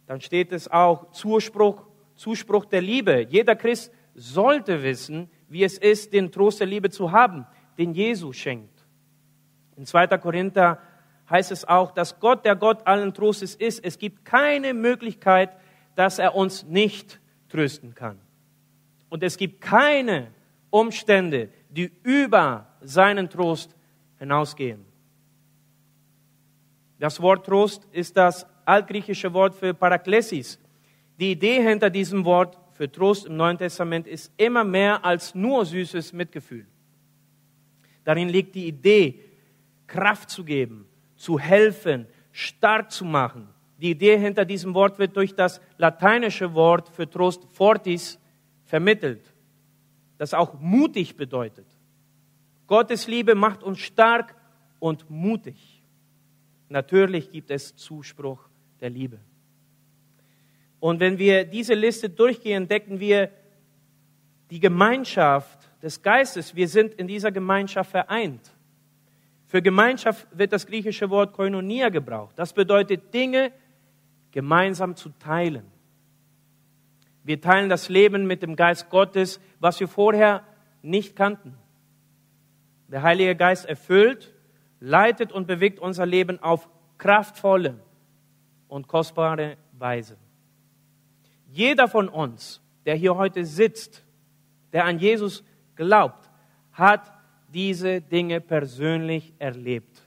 Dann 0.06 0.20
steht 0.20 0.52
es 0.52 0.70
auch 0.70 1.10
Zuspruch, 1.12 1.86
Zuspruch 2.14 2.64
der 2.66 2.82
Liebe. 2.82 3.26
Jeder 3.28 3.56
Christ 3.56 3.92
sollte 4.14 4.82
wissen, 4.82 5.30
wie 5.48 5.64
es 5.64 5.78
ist, 5.78 6.12
den 6.12 6.30
Trost 6.30 6.60
der 6.60 6.66
Liebe 6.66 6.90
zu 6.90 7.10
haben, 7.10 7.46
den 7.78 7.92
Jesus 7.92 8.36
schenkt. 8.36 8.84
In 9.76 9.86
2. 9.86 10.06
Korinther 10.18 10.78
heißt 11.30 11.50
es 11.50 11.64
auch, 11.64 11.92
dass 11.92 12.20
Gott 12.20 12.44
der 12.44 12.56
Gott 12.56 12.86
allen 12.86 13.14
Trostes 13.14 13.54
ist. 13.54 13.84
Es 13.84 13.98
gibt 13.98 14.24
keine 14.24 14.74
Möglichkeit, 14.74 15.56
dass 15.94 16.18
er 16.18 16.34
uns 16.34 16.64
nicht 16.64 17.20
trösten 17.48 17.94
kann. 17.94 18.20
Und 19.08 19.22
es 19.22 19.36
gibt 19.36 19.60
keine 19.60 20.28
Umstände, 20.70 21.50
die 21.68 21.92
über 22.02 22.66
seinen 22.80 23.28
Trost 23.28 23.74
hinausgehen. 24.18 24.91
Das 27.02 27.20
Wort 27.20 27.46
Trost 27.46 27.84
ist 27.90 28.16
das 28.16 28.46
altgriechische 28.64 29.34
Wort 29.34 29.56
für 29.56 29.74
Paraklesis. 29.74 30.60
Die 31.18 31.32
Idee 31.32 31.60
hinter 31.60 31.90
diesem 31.90 32.24
Wort 32.24 32.56
für 32.74 32.88
Trost 32.88 33.26
im 33.26 33.36
Neuen 33.36 33.58
Testament 33.58 34.06
ist 34.06 34.32
immer 34.36 34.62
mehr 34.62 35.04
als 35.04 35.34
nur 35.34 35.66
süßes 35.66 36.12
Mitgefühl. 36.12 36.64
Darin 38.04 38.28
liegt 38.28 38.54
die 38.54 38.68
Idee, 38.68 39.18
Kraft 39.88 40.30
zu 40.30 40.44
geben, 40.44 40.86
zu 41.16 41.40
helfen, 41.40 42.06
stark 42.30 42.92
zu 42.92 43.04
machen. 43.04 43.48
Die 43.78 43.90
Idee 43.90 44.16
hinter 44.16 44.44
diesem 44.44 44.72
Wort 44.72 45.00
wird 45.00 45.16
durch 45.16 45.34
das 45.34 45.60
lateinische 45.78 46.54
Wort 46.54 46.88
für 46.88 47.10
Trost 47.10 47.48
fortis 47.50 48.16
vermittelt, 48.64 49.34
das 50.18 50.34
auch 50.34 50.54
mutig 50.60 51.16
bedeutet. 51.16 51.66
Gottes 52.68 53.08
Liebe 53.08 53.34
macht 53.34 53.64
uns 53.64 53.80
stark 53.80 54.36
und 54.78 55.10
mutig. 55.10 55.71
Natürlich 56.72 57.30
gibt 57.30 57.50
es 57.50 57.76
Zuspruch 57.76 58.48
der 58.80 58.88
Liebe. 58.88 59.18
Und 60.80 61.00
wenn 61.00 61.18
wir 61.18 61.44
diese 61.44 61.74
Liste 61.74 62.08
durchgehen, 62.08 62.62
entdecken 62.62 62.98
wir 62.98 63.30
die 64.50 64.58
Gemeinschaft 64.58 65.70
des 65.82 66.00
Geistes. 66.02 66.56
Wir 66.56 66.66
sind 66.66 66.94
in 66.94 67.06
dieser 67.06 67.30
Gemeinschaft 67.30 67.90
vereint. 67.90 68.50
Für 69.46 69.60
Gemeinschaft 69.60 70.26
wird 70.32 70.52
das 70.52 70.66
griechische 70.66 71.10
Wort 71.10 71.34
Koinonia 71.34 71.90
gebraucht. 71.90 72.38
Das 72.38 72.54
bedeutet, 72.54 73.12
Dinge 73.12 73.52
gemeinsam 74.30 74.96
zu 74.96 75.10
teilen. 75.10 75.66
Wir 77.22 77.38
teilen 77.38 77.68
das 77.68 77.90
Leben 77.90 78.26
mit 78.26 78.42
dem 78.42 78.56
Geist 78.56 78.88
Gottes, 78.88 79.40
was 79.60 79.78
wir 79.78 79.88
vorher 79.88 80.42
nicht 80.80 81.16
kannten. 81.16 81.54
Der 82.88 83.02
Heilige 83.02 83.36
Geist 83.36 83.66
erfüllt, 83.66 84.31
leitet 84.82 85.30
und 85.30 85.46
bewegt 85.46 85.78
unser 85.78 86.04
Leben 86.04 86.42
auf 86.42 86.68
kraftvolle 86.98 87.78
und 88.66 88.88
kostbare 88.88 89.56
Weise. 89.78 90.16
Jeder 91.46 91.86
von 91.86 92.08
uns, 92.08 92.60
der 92.84 92.96
hier 92.96 93.16
heute 93.16 93.44
sitzt, 93.44 94.04
der 94.72 94.84
an 94.84 94.98
Jesus 94.98 95.44
glaubt, 95.76 96.28
hat 96.72 97.12
diese 97.48 98.00
Dinge 98.00 98.40
persönlich 98.40 99.32
erlebt. 99.38 100.02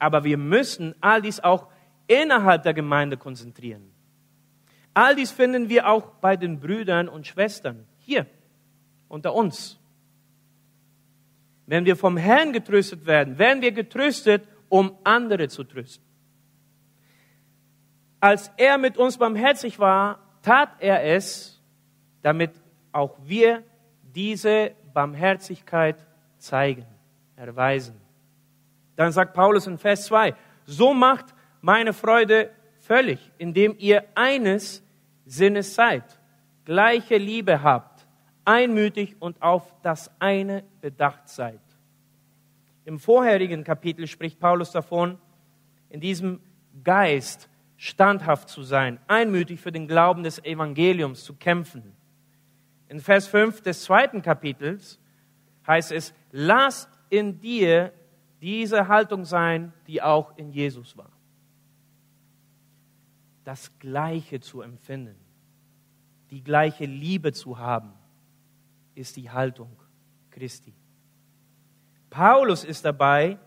Aber 0.00 0.24
wir 0.24 0.36
müssen 0.36 0.96
all 1.00 1.22
dies 1.22 1.38
auch 1.38 1.68
innerhalb 2.08 2.64
der 2.64 2.74
Gemeinde 2.74 3.16
konzentrieren. 3.16 3.92
All 4.94 5.14
dies 5.14 5.30
finden 5.30 5.68
wir 5.68 5.88
auch 5.88 6.10
bei 6.20 6.36
den 6.36 6.58
Brüdern 6.58 7.08
und 7.08 7.28
Schwestern 7.28 7.86
hier 7.98 8.26
unter 9.08 9.32
uns. 9.32 9.78
Wenn 11.66 11.84
wir 11.84 11.96
vom 11.96 12.16
Herrn 12.16 12.52
getröstet 12.52 13.06
werden, 13.06 13.38
werden 13.38 13.62
wir 13.62 13.72
getröstet, 13.72 14.46
um 14.68 14.96
andere 15.04 15.48
zu 15.48 15.64
trösten 15.64 16.12
als 18.22 18.52
er 18.56 18.78
mit 18.78 18.96
uns 18.98 19.18
barmherzig 19.18 19.80
war, 19.80 20.20
tat 20.42 20.76
er 20.78 21.02
es, 21.02 21.60
damit 22.22 22.52
auch 22.92 23.18
wir 23.24 23.64
diese 24.14 24.76
Barmherzigkeit 24.94 25.96
zeigen, 26.38 26.86
erweisen. 27.34 28.00
Dann 28.94 29.10
sagt 29.10 29.34
Paulus 29.34 29.66
in 29.66 29.76
Vers 29.76 30.04
2, 30.04 30.36
so 30.66 30.94
macht 30.94 31.34
meine 31.62 31.92
Freude 31.92 32.52
völlig, 32.78 33.18
indem 33.38 33.74
ihr 33.76 34.04
eines 34.14 34.84
Sinnes 35.26 35.74
seid, 35.74 36.04
gleiche 36.64 37.16
Liebe 37.16 37.64
habt, 37.64 37.91
einmütig 38.44 39.16
und 39.20 39.40
auf 39.42 39.74
das 39.82 40.10
eine 40.18 40.64
bedacht 40.80 41.28
seid. 41.28 41.60
Im 42.84 42.98
vorherigen 42.98 43.64
Kapitel 43.64 44.06
spricht 44.06 44.40
Paulus 44.40 44.72
davon, 44.72 45.18
in 45.88 46.00
diesem 46.00 46.40
Geist 46.82 47.48
standhaft 47.76 48.48
zu 48.48 48.62
sein, 48.62 48.98
einmütig 49.06 49.60
für 49.60 49.72
den 49.72 49.86
Glauben 49.86 50.22
des 50.22 50.42
Evangeliums 50.44 51.24
zu 51.24 51.34
kämpfen. 51.34 51.92
In 52.88 53.00
Vers 53.00 53.26
5 53.26 53.62
des 53.62 53.82
zweiten 53.82 54.22
Kapitels 54.22 55.00
heißt 55.66 55.92
es, 55.92 56.14
lasst 56.30 56.88
in 57.10 57.40
dir 57.40 57.92
diese 58.40 58.88
Haltung 58.88 59.24
sein, 59.24 59.72
die 59.86 60.02
auch 60.02 60.36
in 60.36 60.50
Jesus 60.50 60.96
war. 60.96 61.10
Das 63.44 63.78
Gleiche 63.78 64.40
zu 64.40 64.62
empfinden, 64.62 65.16
die 66.30 66.42
gleiche 66.42 66.84
Liebe 66.84 67.32
zu 67.32 67.58
haben, 67.58 67.92
ist 68.94 69.16
die 69.16 69.30
Haltung 69.30 69.76
Christi. 70.30 70.74
Paulus 72.10 72.64
ist 72.64 72.84
dabei, 72.84 73.38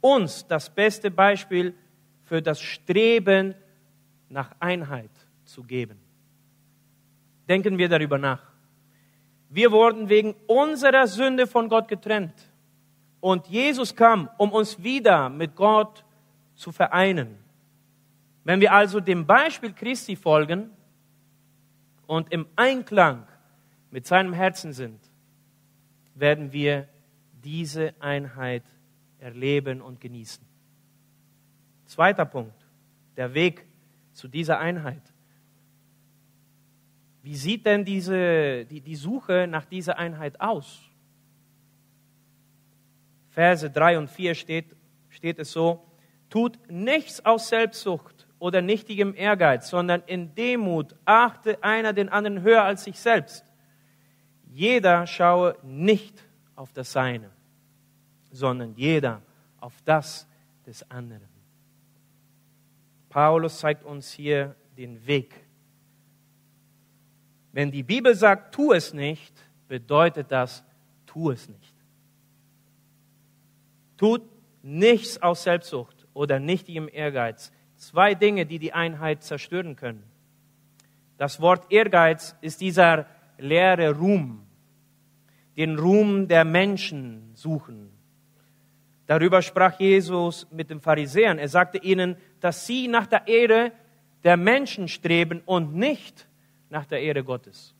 uns 0.00 0.46
das 0.46 0.70
beste 0.70 1.10
Beispiel 1.10 1.74
für 2.22 2.40
das 2.40 2.60
Streben 2.60 3.54
nach 4.28 4.52
Einheit 4.60 5.10
zu 5.44 5.62
geben. 5.62 5.98
Denken 7.48 7.76
wir 7.78 7.88
darüber 7.88 8.18
nach. 8.18 8.42
Wir 9.48 9.70
wurden 9.70 10.08
wegen 10.08 10.34
unserer 10.46 11.06
Sünde 11.06 11.46
von 11.46 11.68
Gott 11.68 11.88
getrennt. 11.88 12.34
Und 13.20 13.46
Jesus 13.46 13.94
kam, 13.94 14.28
um 14.38 14.52
uns 14.52 14.82
wieder 14.82 15.28
mit 15.28 15.54
Gott 15.54 16.04
zu 16.54 16.72
vereinen. 16.72 17.38
Wenn 18.44 18.60
wir 18.60 18.72
also 18.72 19.00
dem 19.00 19.26
Beispiel 19.26 19.72
Christi 19.72 20.16
folgen 20.16 20.70
und 22.06 22.32
im 22.32 22.46
Einklang 22.56 23.26
mit 23.94 24.08
seinem 24.08 24.32
Herzen 24.32 24.72
sind, 24.72 25.00
werden 26.16 26.52
wir 26.52 26.88
diese 27.44 27.94
Einheit 28.00 28.64
erleben 29.20 29.80
und 29.80 30.00
genießen. 30.00 30.44
Zweiter 31.86 32.24
Punkt, 32.24 32.66
der 33.16 33.34
Weg 33.34 33.64
zu 34.10 34.26
dieser 34.26 34.58
Einheit. 34.58 35.00
Wie 37.22 37.36
sieht 37.36 37.66
denn 37.66 37.84
diese, 37.84 38.64
die, 38.64 38.80
die 38.80 38.96
Suche 38.96 39.46
nach 39.48 39.64
dieser 39.64 39.96
Einheit 39.96 40.40
aus? 40.40 40.80
Verse 43.28 43.70
3 43.70 43.98
und 43.98 44.10
4 44.10 44.34
steht, 44.34 44.74
steht 45.08 45.38
es 45.38 45.52
so, 45.52 45.86
tut 46.30 46.58
nichts 46.68 47.24
aus 47.24 47.48
Selbstsucht 47.48 48.26
oder 48.40 48.60
nichtigem 48.60 49.14
Ehrgeiz, 49.14 49.70
sondern 49.70 50.02
in 50.06 50.34
Demut 50.34 50.96
achte 51.04 51.62
einer 51.62 51.92
den 51.92 52.08
anderen 52.08 52.42
höher 52.42 52.64
als 52.64 52.82
sich 52.82 52.98
selbst. 52.98 53.53
Jeder 54.54 55.04
schaue 55.08 55.58
nicht 55.64 56.14
auf 56.54 56.72
das 56.72 56.92
Seine, 56.92 57.28
sondern 58.30 58.72
jeder 58.76 59.20
auf 59.58 59.74
das 59.84 60.28
des 60.64 60.88
anderen. 60.88 61.28
Paulus 63.08 63.58
zeigt 63.58 63.82
uns 63.82 64.12
hier 64.12 64.54
den 64.76 65.04
Weg. 65.08 65.34
Wenn 67.50 67.72
die 67.72 67.82
Bibel 67.82 68.14
sagt, 68.14 68.54
tu 68.54 68.72
es 68.72 68.94
nicht, 68.94 69.34
bedeutet 69.66 70.30
das, 70.30 70.62
tu 71.04 71.32
es 71.32 71.48
nicht. 71.48 71.74
Tut 73.96 74.22
nichts 74.62 75.20
aus 75.20 75.42
Selbstsucht 75.42 76.06
oder 76.14 76.38
nichtigem 76.38 76.88
Ehrgeiz. 76.88 77.50
Zwei 77.74 78.14
Dinge, 78.14 78.46
die 78.46 78.60
die 78.60 78.72
Einheit 78.72 79.24
zerstören 79.24 79.74
können. 79.74 80.04
Das 81.16 81.40
Wort 81.40 81.72
Ehrgeiz 81.72 82.36
ist 82.40 82.60
dieser 82.60 83.06
leere 83.38 83.96
Ruhm, 83.96 84.46
den 85.56 85.78
Ruhm 85.78 86.28
der 86.28 86.44
Menschen 86.44 87.30
suchen. 87.34 87.90
Darüber 89.06 89.42
sprach 89.42 89.78
Jesus 89.78 90.46
mit 90.50 90.70
den 90.70 90.80
Pharisäern. 90.80 91.38
Er 91.38 91.48
sagte 91.48 91.78
ihnen, 91.78 92.16
dass 92.40 92.66
sie 92.66 92.88
nach 92.88 93.06
der 93.06 93.28
Ehre 93.28 93.72
der 94.22 94.36
Menschen 94.36 94.88
streben 94.88 95.42
und 95.44 95.74
nicht 95.74 96.26
nach 96.70 96.86
der 96.86 97.02
Ehre 97.02 97.22
Gottes. 97.22 97.74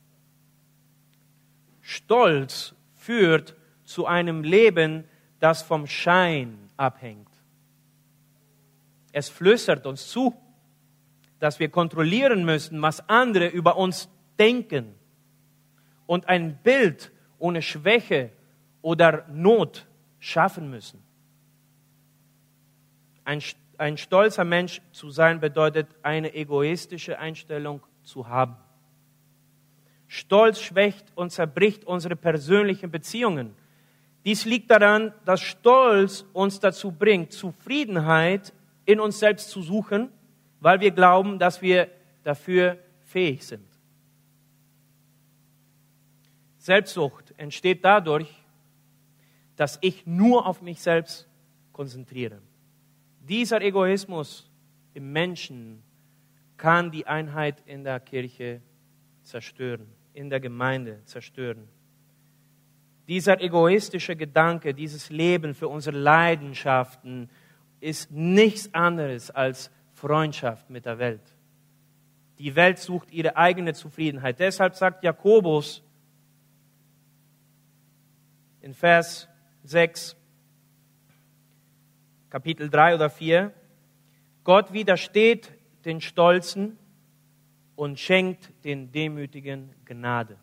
Stolz 1.80 2.74
führt 2.94 3.56
zu 3.84 4.06
einem 4.06 4.42
Leben, 4.42 5.04
das 5.40 5.62
vom 5.62 5.86
Schein 5.86 6.58
abhängt. 6.76 7.28
Es 9.12 9.28
flüstert 9.28 9.86
uns 9.86 10.08
zu, 10.08 10.34
dass 11.38 11.58
wir 11.60 11.68
kontrollieren 11.68 12.44
müssen, 12.44 12.80
was 12.82 13.08
andere 13.08 13.46
über 13.46 13.76
uns 13.76 14.08
denken 14.38 14.94
und 16.06 16.28
ein 16.28 16.56
Bild 16.62 17.10
ohne 17.38 17.62
Schwäche 17.62 18.30
oder 18.82 19.26
Not 19.28 19.86
schaffen 20.18 20.70
müssen. 20.70 21.02
Ein, 23.24 23.42
ein 23.78 23.96
stolzer 23.96 24.44
Mensch 24.44 24.80
zu 24.92 25.10
sein 25.10 25.40
bedeutet, 25.40 25.88
eine 26.02 26.34
egoistische 26.34 27.18
Einstellung 27.18 27.80
zu 28.02 28.28
haben. 28.28 28.56
Stolz 30.06 30.60
schwächt 30.60 31.06
und 31.14 31.30
zerbricht 31.30 31.84
unsere 31.84 32.16
persönlichen 32.16 32.90
Beziehungen 32.90 33.56
dies 34.24 34.46
liegt 34.46 34.70
daran, 34.70 35.12
dass 35.26 35.42
Stolz 35.42 36.24
uns 36.32 36.58
dazu 36.58 36.90
bringt, 36.90 37.32
Zufriedenheit 37.32 38.54
in 38.86 38.98
uns 38.98 39.18
selbst 39.18 39.50
zu 39.50 39.60
suchen, 39.60 40.10
weil 40.60 40.80
wir 40.80 40.92
glauben, 40.92 41.38
dass 41.38 41.60
wir 41.60 41.88
dafür 42.22 42.78
fähig 43.04 43.44
sind. 43.46 43.66
Selbstsucht 46.64 47.34
entsteht 47.36 47.84
dadurch, 47.84 48.42
dass 49.54 49.76
ich 49.82 50.06
nur 50.06 50.46
auf 50.46 50.62
mich 50.62 50.80
selbst 50.80 51.28
konzentriere. 51.74 52.40
Dieser 53.20 53.60
Egoismus 53.60 54.50
im 54.94 55.12
Menschen 55.12 55.82
kann 56.56 56.90
die 56.90 57.06
Einheit 57.06 57.62
in 57.66 57.84
der 57.84 58.00
Kirche 58.00 58.62
zerstören, 59.22 59.86
in 60.14 60.30
der 60.30 60.40
Gemeinde 60.40 61.04
zerstören. 61.04 61.68
Dieser 63.08 63.42
egoistische 63.42 64.16
Gedanke, 64.16 64.72
dieses 64.72 65.10
Leben 65.10 65.52
für 65.52 65.68
unsere 65.68 65.98
Leidenschaften 65.98 67.28
ist 67.80 68.10
nichts 68.10 68.72
anderes 68.72 69.30
als 69.30 69.70
Freundschaft 69.92 70.70
mit 70.70 70.86
der 70.86 70.98
Welt. 70.98 71.36
Die 72.38 72.56
Welt 72.56 72.78
sucht 72.78 73.12
ihre 73.12 73.36
eigene 73.36 73.74
Zufriedenheit. 73.74 74.40
Deshalb 74.40 74.76
sagt 74.76 75.04
Jakobus 75.04 75.83
in 78.64 78.72
Vers 78.72 79.28
6, 79.64 80.16
Kapitel 82.30 82.70
3 82.70 82.94
oder 82.94 83.10
4, 83.10 83.52
Gott 84.42 84.72
widersteht 84.72 85.52
den 85.84 86.00
Stolzen 86.00 86.78
und 87.76 88.00
schenkt 88.00 88.50
den 88.64 88.90
Demütigen 88.90 89.74
Gnade. 89.84 90.38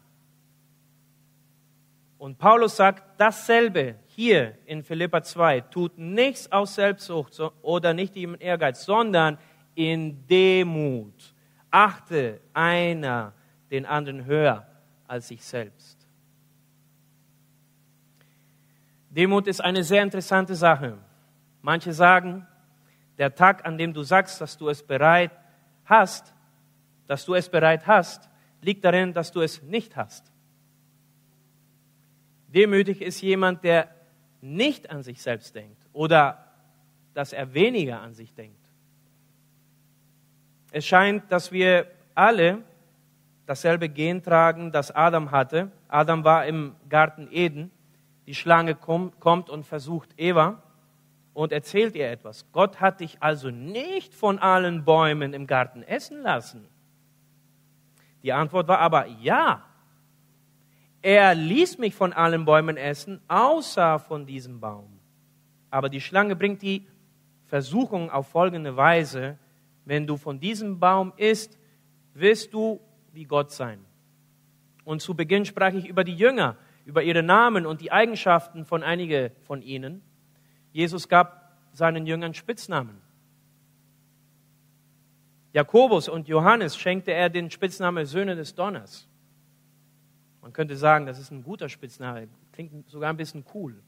Und 2.20 2.38
Paulus 2.38 2.76
sagt 2.76 3.20
dasselbe 3.20 3.96
hier 4.06 4.56
in 4.68 4.84
Philippa 4.84 5.24
2. 5.24 5.62
Tut 5.62 5.98
nichts 5.98 6.52
aus 6.52 6.76
Selbstsucht 6.76 7.40
oder 7.64 7.96
nicht 7.96 8.16
im 8.16 8.40
Ehrgeiz, 8.40 8.86
sondern 8.86 9.40
in 9.74 10.28
Demut. 10.28 11.34
Achte 11.72 12.40
einer 12.54 13.34
den 13.72 13.88
anderen 13.88 14.26
höher 14.26 14.68
als 15.08 15.30
sich 15.30 15.44
selbst. 15.44 16.01
Demut 19.12 19.47
ist 19.47 19.62
eine 19.62 19.84
sehr 19.84 20.04
interessante 20.04 20.56
Sache. 20.56 20.97
Manche 21.62 21.93
sagen, 21.93 22.47
der 23.17 23.36
Tag, 23.36 23.65
an 23.65 23.78
dem 23.78 23.93
du 23.93 24.04
sagst, 24.04 24.39
dass 24.39 24.58
du 24.58 24.69
es 24.69 24.82
bereit 24.82 25.32
hast, 25.86 26.34
dass 27.08 27.26
du 27.26 27.36
es 27.36 27.50
bereit 27.50 27.86
hast, 27.86 28.30
liegt 28.62 28.86
darin, 28.86 29.13
dass 29.13 29.32
du 29.32 29.41
es 29.41 29.62
nicht 29.62 29.97
hast. 29.97 30.32
Demütig 32.47 33.02
ist 33.02 33.21
jemand, 33.21 33.63
der 33.63 33.89
nicht 34.41 34.89
an 34.89 35.04
sich 35.04 35.21
selbst 35.21 35.56
denkt 35.56 35.86
oder 35.93 36.47
dass 37.13 37.34
er 37.34 37.54
weniger 37.54 38.02
an 38.02 38.13
sich 38.13 38.34
denkt. 38.34 38.58
Es 40.71 40.86
scheint, 40.86 41.30
dass 41.32 41.52
wir 41.52 41.88
alle 42.15 42.63
dasselbe 43.45 43.89
Gen 43.89 44.24
tragen, 44.24 44.71
das 44.71 44.89
Adam 44.89 45.32
hatte. 45.32 45.69
Adam 45.89 46.24
war 46.24 46.45
im 46.45 46.76
Garten 46.88 47.28
Eden. 47.30 47.71
Die 48.32 48.36
Schlange 48.36 48.76
kommt 48.76 49.50
und 49.50 49.65
versucht 49.65 50.13
Eva 50.15 50.63
und 51.34 51.52
erzählt 51.52 51.96
ihr 51.96 52.10
etwas. 52.10 52.50
Gott 52.54 52.80
hat 52.80 53.02
dich 53.02 53.17
also 53.20 53.50
nicht 53.50 54.13
von 54.13 54.39
allen 54.39 54.86
Bäumen 54.86 55.34
im 55.34 55.48
Garten 55.48 55.84
essen 55.84 56.22
lassen. 56.22 56.65
Die 58.24 58.32
Antwort 58.32 58.70
war 58.70 58.80
aber 58.80 59.06
ja. 59.06 59.65
Er 61.02 61.36
ließ 61.36 61.78
mich 61.78 61.94
von 61.94 62.13
allen 62.13 62.46
Bäumen 62.46 62.78
essen, 62.78 63.20
außer 63.28 64.00
von 64.00 64.26
diesem 64.26 64.62
Baum. 64.62 65.02
Aber 65.70 65.89
die 65.89 66.00
Schlange 66.00 66.38
bringt 66.38 66.62
die 66.62 66.88
Versuchung 67.48 68.10
auf 68.10 68.30
folgende 68.30 68.78
Weise. 68.78 69.38
wenn 69.84 70.08
du 70.08 70.15
von 70.15 70.39
diesem 70.39 70.80
Baum 70.80 71.12
isst, 71.17 71.60
wirst 72.13 72.54
du 72.54 72.80
wie 73.12 73.26
Gott 73.26 73.52
sein. 73.52 73.84
Und 74.86 75.02
zu 75.02 75.15
Beginn 75.15 75.44
sprach 75.44 75.74
ich 75.74 75.86
über 75.86 76.06
die 76.06 76.15
Jünger, 76.15 76.56
über 76.86 77.04
ihre 77.04 77.24
Namen 77.24 77.65
und 77.65 77.82
die 77.82 77.91
Eigenschaften 77.91 78.65
von 78.65 78.84
einigen 78.84 79.32
von 79.41 79.62
ihnen. 79.62 80.02
Jesus 80.72 81.08
gab 81.08 81.58
seinen 81.74 82.06
Jüngern 82.06 82.34
Spitznamen. 82.34 83.02
Jakobus 85.54 86.08
und 86.08 86.28
Johannes 86.28 86.78
schenkte 86.78 87.12
er 87.12 87.30
den 87.30 87.52
Spitznamen 87.52 88.06
Söhne 88.06 88.36
des 88.36 88.56
Donners. 88.56 89.08
Man 90.41 90.54
könnte 90.54 90.76
sagen, 90.76 91.06
das 91.06 91.20
ist 91.20 91.32
ein 91.32 91.44
guter 91.44 91.70
Spitzname, 91.70 92.28
klingt 92.52 92.89
sogar 92.89 93.10
ein 93.10 93.17
bisschen 93.17 93.46
cool. 93.54 93.82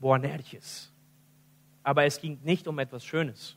Boanerges. 0.00 0.92
Aber 1.82 2.04
es 2.04 2.20
ging 2.20 2.38
nicht 2.42 2.66
um 2.66 2.78
etwas 2.78 3.04
Schönes. 3.04 3.56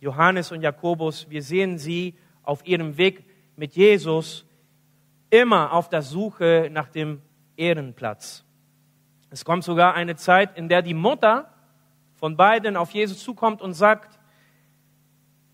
Johannes 0.00 0.52
und 0.52 0.62
Jakobus, 0.62 1.28
wir 1.28 1.42
sehen 1.42 1.78
sie 1.78 2.14
auf 2.42 2.66
ihrem 2.66 2.96
Weg 2.96 3.24
mit 3.56 3.74
Jesus 3.74 4.45
immer 5.30 5.72
auf 5.72 5.88
der 5.88 6.02
Suche 6.02 6.68
nach 6.72 6.88
dem 6.88 7.22
Ehrenplatz. 7.56 8.44
Es 9.30 9.44
kommt 9.44 9.64
sogar 9.64 9.94
eine 9.94 10.16
Zeit, 10.16 10.56
in 10.56 10.68
der 10.68 10.82
die 10.82 10.94
Mutter 10.94 11.52
von 12.14 12.36
beiden 12.36 12.76
auf 12.76 12.92
Jesus 12.92 13.22
zukommt 13.22 13.60
und 13.60 13.74
sagt, 13.74 14.18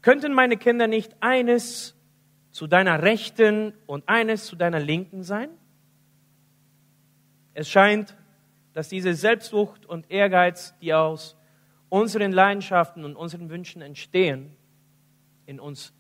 könnten 0.02 0.34
meine 0.34 0.56
Kinder 0.56 0.86
nicht 0.86 1.16
eines 1.20 1.96
zu 2.50 2.66
deiner 2.66 3.02
Rechten 3.02 3.72
und 3.86 4.08
eines 4.08 4.46
zu 4.46 4.56
deiner 4.56 4.80
Linken 4.80 5.22
sein? 5.22 5.48
Es 7.54 7.68
scheint, 7.68 8.16
dass 8.72 8.88
diese 8.88 9.14
Selbstsucht 9.14 9.86
und 9.86 10.10
Ehrgeiz, 10.10 10.74
die 10.80 10.94
aus 10.94 11.36
unseren 11.88 12.32
Leidenschaften 12.32 13.04
und 13.04 13.16
unseren 13.16 13.50
Wünschen 13.50 13.82
entstehen, 13.82 14.56
in 15.46 15.60
uns 15.60 15.92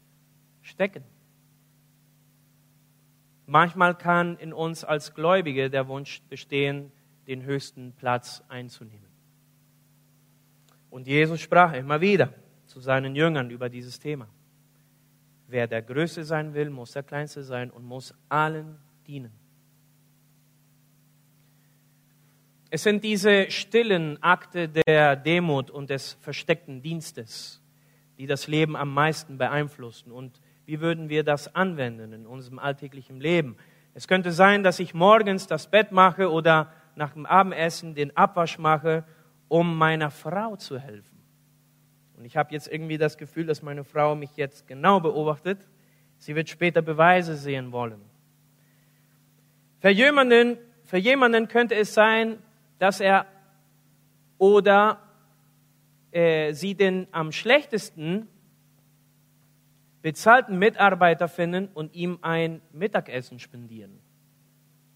stecken. 0.62 1.04
Manchmal 3.52 3.94
kann 3.98 4.38
in 4.38 4.54
uns 4.54 4.82
als 4.82 5.12
Gläubige 5.14 5.68
der 5.68 5.86
Wunsch 5.86 6.22
bestehen, 6.30 6.90
den 7.26 7.42
höchsten 7.42 7.92
Platz 7.92 8.42
einzunehmen. 8.48 9.10
Und 10.88 11.06
Jesus 11.06 11.42
sprach 11.42 11.74
immer 11.74 12.00
wieder 12.00 12.32
zu 12.64 12.80
seinen 12.80 13.14
Jüngern 13.14 13.50
über 13.50 13.68
dieses 13.68 13.98
Thema. 13.98 14.26
Wer 15.48 15.66
der 15.66 15.82
Größte 15.82 16.24
sein 16.24 16.54
will, 16.54 16.70
muss 16.70 16.92
der 16.92 17.02
Kleinste 17.02 17.42
sein 17.42 17.70
und 17.70 17.84
muss 17.84 18.14
allen 18.30 18.78
dienen. 19.06 19.32
Es 22.70 22.84
sind 22.84 23.04
diese 23.04 23.50
stillen 23.50 24.16
Akte 24.22 24.70
der 24.70 25.14
Demut 25.14 25.70
und 25.70 25.90
des 25.90 26.14
versteckten 26.22 26.80
Dienstes, 26.80 27.60
die 28.16 28.26
das 28.26 28.46
Leben 28.46 28.76
am 28.76 28.94
meisten 28.94 29.36
beeinflussen. 29.36 30.10
Und 30.10 30.40
wie 30.64 30.80
würden 30.80 31.08
wir 31.08 31.24
das 31.24 31.54
anwenden 31.54 32.12
in 32.12 32.26
unserem 32.26 32.58
alltäglichen 32.58 33.20
Leben? 33.20 33.56
Es 33.94 34.08
könnte 34.08 34.32
sein, 34.32 34.62
dass 34.62 34.78
ich 34.78 34.94
morgens 34.94 35.46
das 35.46 35.70
Bett 35.70 35.92
mache 35.92 36.30
oder 36.30 36.72
nach 36.94 37.12
dem 37.12 37.26
Abendessen 37.26 37.94
den 37.94 38.16
Abwasch 38.16 38.58
mache, 38.58 39.04
um 39.48 39.76
meiner 39.76 40.10
Frau 40.10 40.56
zu 40.56 40.78
helfen. 40.78 41.18
Und 42.16 42.24
ich 42.24 42.36
habe 42.36 42.52
jetzt 42.52 42.68
irgendwie 42.68 42.98
das 42.98 43.18
Gefühl, 43.18 43.46
dass 43.46 43.62
meine 43.62 43.84
Frau 43.84 44.14
mich 44.14 44.36
jetzt 44.36 44.66
genau 44.66 45.00
beobachtet. 45.00 45.58
Sie 46.18 46.34
wird 46.34 46.48
später 46.48 46.80
Beweise 46.80 47.36
sehen 47.36 47.72
wollen. 47.72 48.00
Für 49.80 49.90
jemanden, 49.90 50.56
für 50.84 50.98
jemanden 50.98 51.48
könnte 51.48 51.74
es 51.74 51.92
sein, 51.92 52.38
dass 52.78 53.00
er 53.00 53.26
oder 54.38 55.00
äh, 56.12 56.52
sie 56.52 56.74
den 56.74 57.08
am 57.10 57.32
schlechtesten 57.32 58.28
bezahlten 60.02 60.58
Mitarbeiter 60.58 61.28
finden 61.28 61.68
und 61.72 61.94
ihm 61.94 62.18
ein 62.22 62.60
Mittagessen 62.72 63.38
spendieren. 63.38 64.00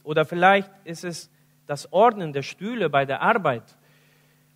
Oder 0.02 0.24
vielleicht 0.24 0.70
ist 0.84 1.04
es 1.04 1.30
das 1.66 1.92
Ordnen 1.92 2.32
der 2.32 2.42
Stühle 2.42 2.90
bei 2.90 3.04
der 3.04 3.22
Arbeit 3.22 3.76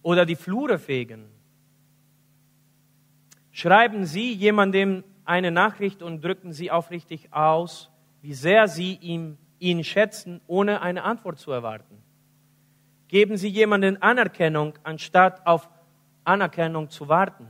oder 0.02 0.26
die 0.26 0.36
Flure 0.36 0.78
fegen. 0.78 1.26
Schreiben 3.52 4.04
Sie 4.04 4.32
jemandem 4.32 5.04
eine 5.24 5.50
Nachricht 5.50 6.02
und 6.02 6.24
drücken 6.24 6.52
Sie 6.52 6.70
aufrichtig 6.70 7.32
aus, 7.32 7.90
wie 8.22 8.34
sehr 8.34 8.68
Sie 8.68 8.94
ihm, 8.94 9.38
ihn 9.58 9.84
schätzen, 9.84 10.40
ohne 10.46 10.82
eine 10.82 11.02
Antwort 11.02 11.38
zu 11.38 11.50
erwarten. 11.50 12.02
Geben 13.08 13.36
Sie 13.36 13.48
jemanden 13.48 14.00
Anerkennung, 14.00 14.74
anstatt 14.84 15.44
auf 15.46 15.68
Anerkennung 16.24 16.90
zu 16.90 17.08
warten. 17.08 17.48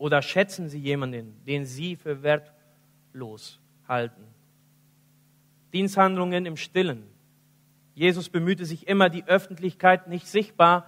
Oder 0.00 0.20
schätzen 0.20 0.68
Sie 0.68 0.80
jemanden, 0.80 1.44
den 1.44 1.64
Sie 1.64 1.94
für 1.94 2.24
wertlos 2.24 3.60
halten. 3.86 4.24
Diensthandlungen 5.72 6.46
im 6.46 6.56
Stillen. 6.56 7.04
Jesus 7.94 8.28
bemühte 8.28 8.64
sich 8.64 8.88
immer, 8.88 9.10
die 9.10 9.24
Öffentlichkeit 9.26 10.08
nicht 10.08 10.26
sichtbar 10.26 10.86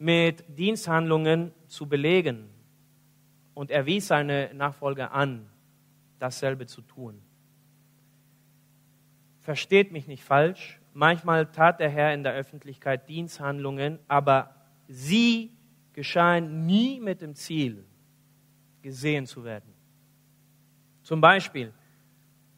mit 0.00 0.44
Diensthandlungen 0.58 1.52
zu 1.68 1.88
belegen. 1.88 2.48
Und 3.54 3.70
er 3.70 3.86
wies 3.86 4.08
seine 4.08 4.50
Nachfolger 4.54 5.12
an, 5.12 5.46
dasselbe 6.18 6.66
zu 6.66 6.80
tun. 6.80 7.22
Versteht 9.40 9.92
mich 9.92 10.08
nicht 10.08 10.24
falsch, 10.24 10.80
Manchmal 10.94 11.50
tat 11.50 11.80
der 11.80 11.88
Herr 11.88 12.12
in 12.12 12.22
der 12.22 12.34
Öffentlichkeit 12.34 13.08
Diensthandlungen, 13.08 13.98
aber 14.08 14.54
sie 14.88 15.56
geschahen 15.94 16.66
nie 16.66 17.00
mit 17.00 17.22
dem 17.22 17.34
Ziel, 17.34 17.84
gesehen 18.82 19.26
zu 19.26 19.44
werden. 19.44 19.72
Zum 21.02 21.20
Beispiel 21.20 21.72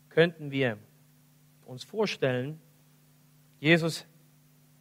könnten 0.09 0.51
wir 0.51 0.79
uns 1.65 1.85
vorstellen, 1.85 2.61
Jesus 3.59 4.07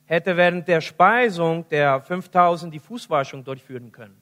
hätte 0.06 0.36
während 0.36 0.68
der 0.68 0.82
Speisung 0.82 1.68
der 1.70 2.02
5000 2.02 2.74
die 2.74 2.80
Fußwaschung 2.80 3.44
durchführen 3.44 3.92
können, 3.92 4.18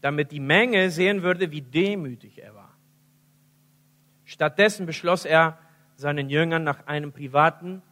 damit 0.00 0.30
die 0.30 0.40
Menge 0.40 0.90
sehen 0.90 1.22
würde, 1.22 1.50
wie 1.50 1.62
demütig 1.62 2.38
er 2.38 2.54
war. 2.54 2.76
Stattdessen 4.24 4.86
beschloss 4.86 5.24
er, 5.24 5.58
seinen 5.96 6.30
Jüngern 6.30 6.62
nach 6.62 6.86
einem 6.86 7.12
privaten 7.12 7.82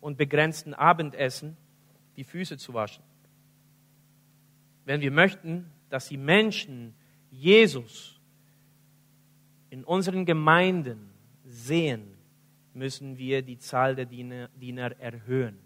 und 0.00 0.16
begrenzten 0.16 0.74
Abendessen 0.74 1.56
die 2.16 2.24
Füße 2.24 2.56
zu 2.56 2.74
waschen. 2.74 3.04
Wenn 4.84 5.00
wir 5.00 5.12
möchten, 5.12 5.70
dass 5.90 6.08
die 6.08 6.16
Menschen 6.16 6.94
Jesus 7.30 8.20
in 9.70 9.84
unseren 9.84 10.24
Gemeinden 10.24 11.10
sehen, 11.44 12.16
müssen 12.74 13.18
wir 13.18 13.42
die 13.42 13.58
Zahl 13.58 13.94
der 13.94 14.06
Diener, 14.06 14.48
Diener 14.54 14.98
erhöhen 15.00 15.58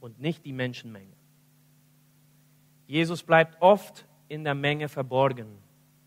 und 0.00 0.20
nicht 0.20 0.44
die 0.44 0.52
Menschenmenge. 0.52 1.16
Jesus 2.86 3.22
bleibt 3.22 3.60
oft 3.60 4.06
in 4.28 4.44
der 4.44 4.54
Menge 4.54 4.88
verborgen. 4.88 5.58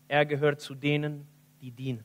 Er 0.08 0.26
gehört 0.26 0.60
zu 0.60 0.74
denen, 0.74 1.26
die 1.60 1.70
dienen. 1.70 2.04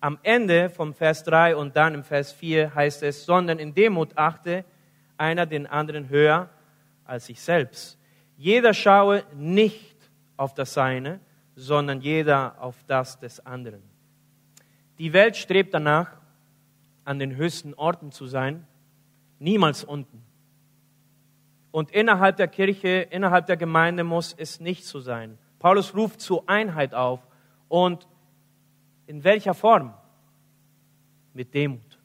Am 0.00 0.18
Ende 0.22 0.68
vom 0.68 0.92
Vers 0.92 1.24
3 1.24 1.56
und 1.56 1.76
dann 1.76 1.94
im 1.94 2.04
Vers 2.04 2.32
4 2.32 2.74
heißt 2.74 3.02
es, 3.02 3.24
sondern 3.24 3.58
in 3.58 3.74
Demut 3.74 4.16
achte 4.16 4.64
einer 5.16 5.46
den 5.46 5.66
anderen 5.66 6.08
höher 6.08 6.50
als 7.04 7.26
sich 7.26 7.40
selbst. 7.40 7.98
Jeder 8.36 8.74
schaue 8.74 9.24
nicht 9.34 9.93
auf 10.36 10.54
das 10.54 10.74
Seine, 10.74 11.20
sondern 11.56 12.00
jeder 12.00 12.60
auf 12.60 12.82
das 12.86 13.18
des 13.18 13.44
anderen. 13.44 13.82
Die 14.98 15.12
Welt 15.12 15.36
strebt 15.36 15.74
danach, 15.74 16.20
an 17.04 17.18
den 17.18 17.36
höchsten 17.36 17.74
Orten 17.74 18.12
zu 18.12 18.26
sein, 18.26 18.66
niemals 19.38 19.84
unten. 19.84 20.22
Und 21.70 21.90
innerhalb 21.90 22.36
der 22.36 22.48
Kirche, 22.48 23.08
innerhalb 23.10 23.46
der 23.46 23.56
Gemeinde 23.56 24.04
muss 24.04 24.32
es 24.32 24.60
nicht 24.60 24.86
so 24.86 25.00
sein. 25.00 25.38
Paulus 25.58 25.94
ruft 25.94 26.20
zur 26.20 26.48
Einheit 26.48 26.94
auf 26.94 27.26
und 27.68 28.08
in 29.06 29.24
welcher 29.24 29.54
Form? 29.54 29.92
Mit 31.34 31.52
Demut. 31.52 31.98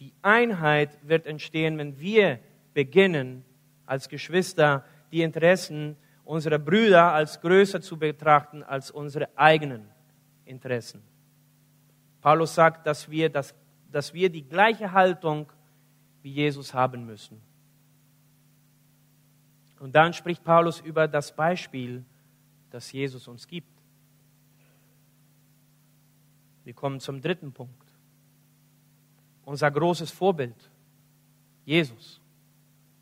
Die 0.00 0.12
Einheit 0.20 0.98
wird 1.06 1.26
entstehen, 1.26 1.78
wenn 1.78 2.00
wir 2.00 2.40
beginnen, 2.74 3.44
als 3.86 4.08
Geschwister 4.08 4.84
die 5.12 5.22
Interessen 5.22 5.96
unserer 6.30 6.60
Brüder 6.60 7.12
als 7.12 7.40
größer 7.40 7.80
zu 7.80 7.98
betrachten 7.98 8.62
als 8.62 8.92
unsere 8.92 9.36
eigenen 9.36 9.90
Interessen. 10.44 11.02
Paulus 12.20 12.54
sagt, 12.54 12.86
dass 12.86 13.10
wir, 13.10 13.28
das, 13.28 13.52
dass 13.90 14.14
wir 14.14 14.30
die 14.30 14.44
gleiche 14.44 14.92
Haltung 14.92 15.50
wie 16.22 16.30
Jesus 16.30 16.72
haben 16.72 17.04
müssen. 17.04 17.42
Und 19.80 19.92
dann 19.96 20.12
spricht 20.12 20.44
Paulus 20.44 20.78
über 20.80 21.08
das 21.08 21.34
Beispiel, 21.34 22.04
das 22.70 22.92
Jesus 22.92 23.26
uns 23.26 23.48
gibt. 23.48 23.82
Wir 26.62 26.74
kommen 26.74 27.00
zum 27.00 27.20
dritten 27.20 27.52
Punkt. 27.52 27.92
Unser 29.44 29.68
großes 29.68 30.12
Vorbild, 30.12 30.70
Jesus. 31.64 32.20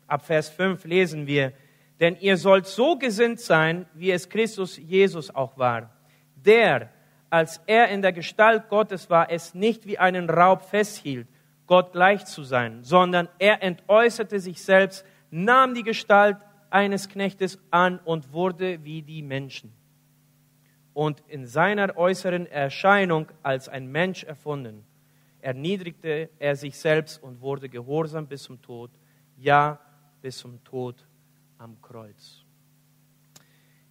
Ab 0.07 0.25
Vers 0.25 0.49
5 0.49 0.83
lesen 0.85 1.27
wir, 1.27 1.53
Denn 1.99 2.15
ihr 2.19 2.37
sollt 2.37 2.65
so 2.65 2.97
gesinnt 2.97 3.39
sein, 3.39 3.85
wie 3.93 4.11
es 4.11 4.29
Christus 4.29 4.77
Jesus 4.77 5.33
auch 5.33 5.57
war, 5.57 5.93
der, 6.35 6.89
als 7.29 7.61
er 7.67 7.89
in 7.89 8.01
der 8.01 8.13
Gestalt 8.13 8.69
Gottes 8.69 9.09
war, 9.09 9.29
es 9.29 9.53
nicht 9.53 9.85
wie 9.85 9.97
einen 9.97 10.29
Raub 10.29 10.61
festhielt, 10.61 11.27
Gott 11.67 11.91
gleich 11.91 12.25
zu 12.25 12.43
sein, 12.43 12.83
sondern 12.83 13.27
er 13.37 13.61
entäußerte 13.61 14.39
sich 14.39 14.63
selbst, 14.63 15.05
nahm 15.29 15.75
die 15.75 15.83
Gestalt 15.83 16.37
eines 16.69 17.09
Knechtes 17.09 17.59
an 17.69 17.99
und 17.99 18.31
wurde 18.33 18.83
wie 18.83 19.01
die 19.01 19.21
Menschen. 19.21 19.73
Und 20.93 21.21
in 21.27 21.45
seiner 21.45 21.97
äußeren 21.97 22.47
Erscheinung 22.47 23.27
als 23.43 23.69
ein 23.69 23.91
Mensch 23.91 24.23
erfunden, 24.23 24.85
erniedrigte 25.41 26.29
er 26.39 26.55
sich 26.55 26.77
selbst 26.77 27.21
und 27.21 27.41
wurde 27.41 27.69
gehorsam 27.69 28.27
bis 28.27 28.43
zum 28.43 28.61
Tod, 28.61 28.89
ja, 29.37 29.79
bis 30.21 30.37
zum 30.37 30.63
Tod 30.63 31.05
am 31.59 31.81
Kreuz. 31.81 32.45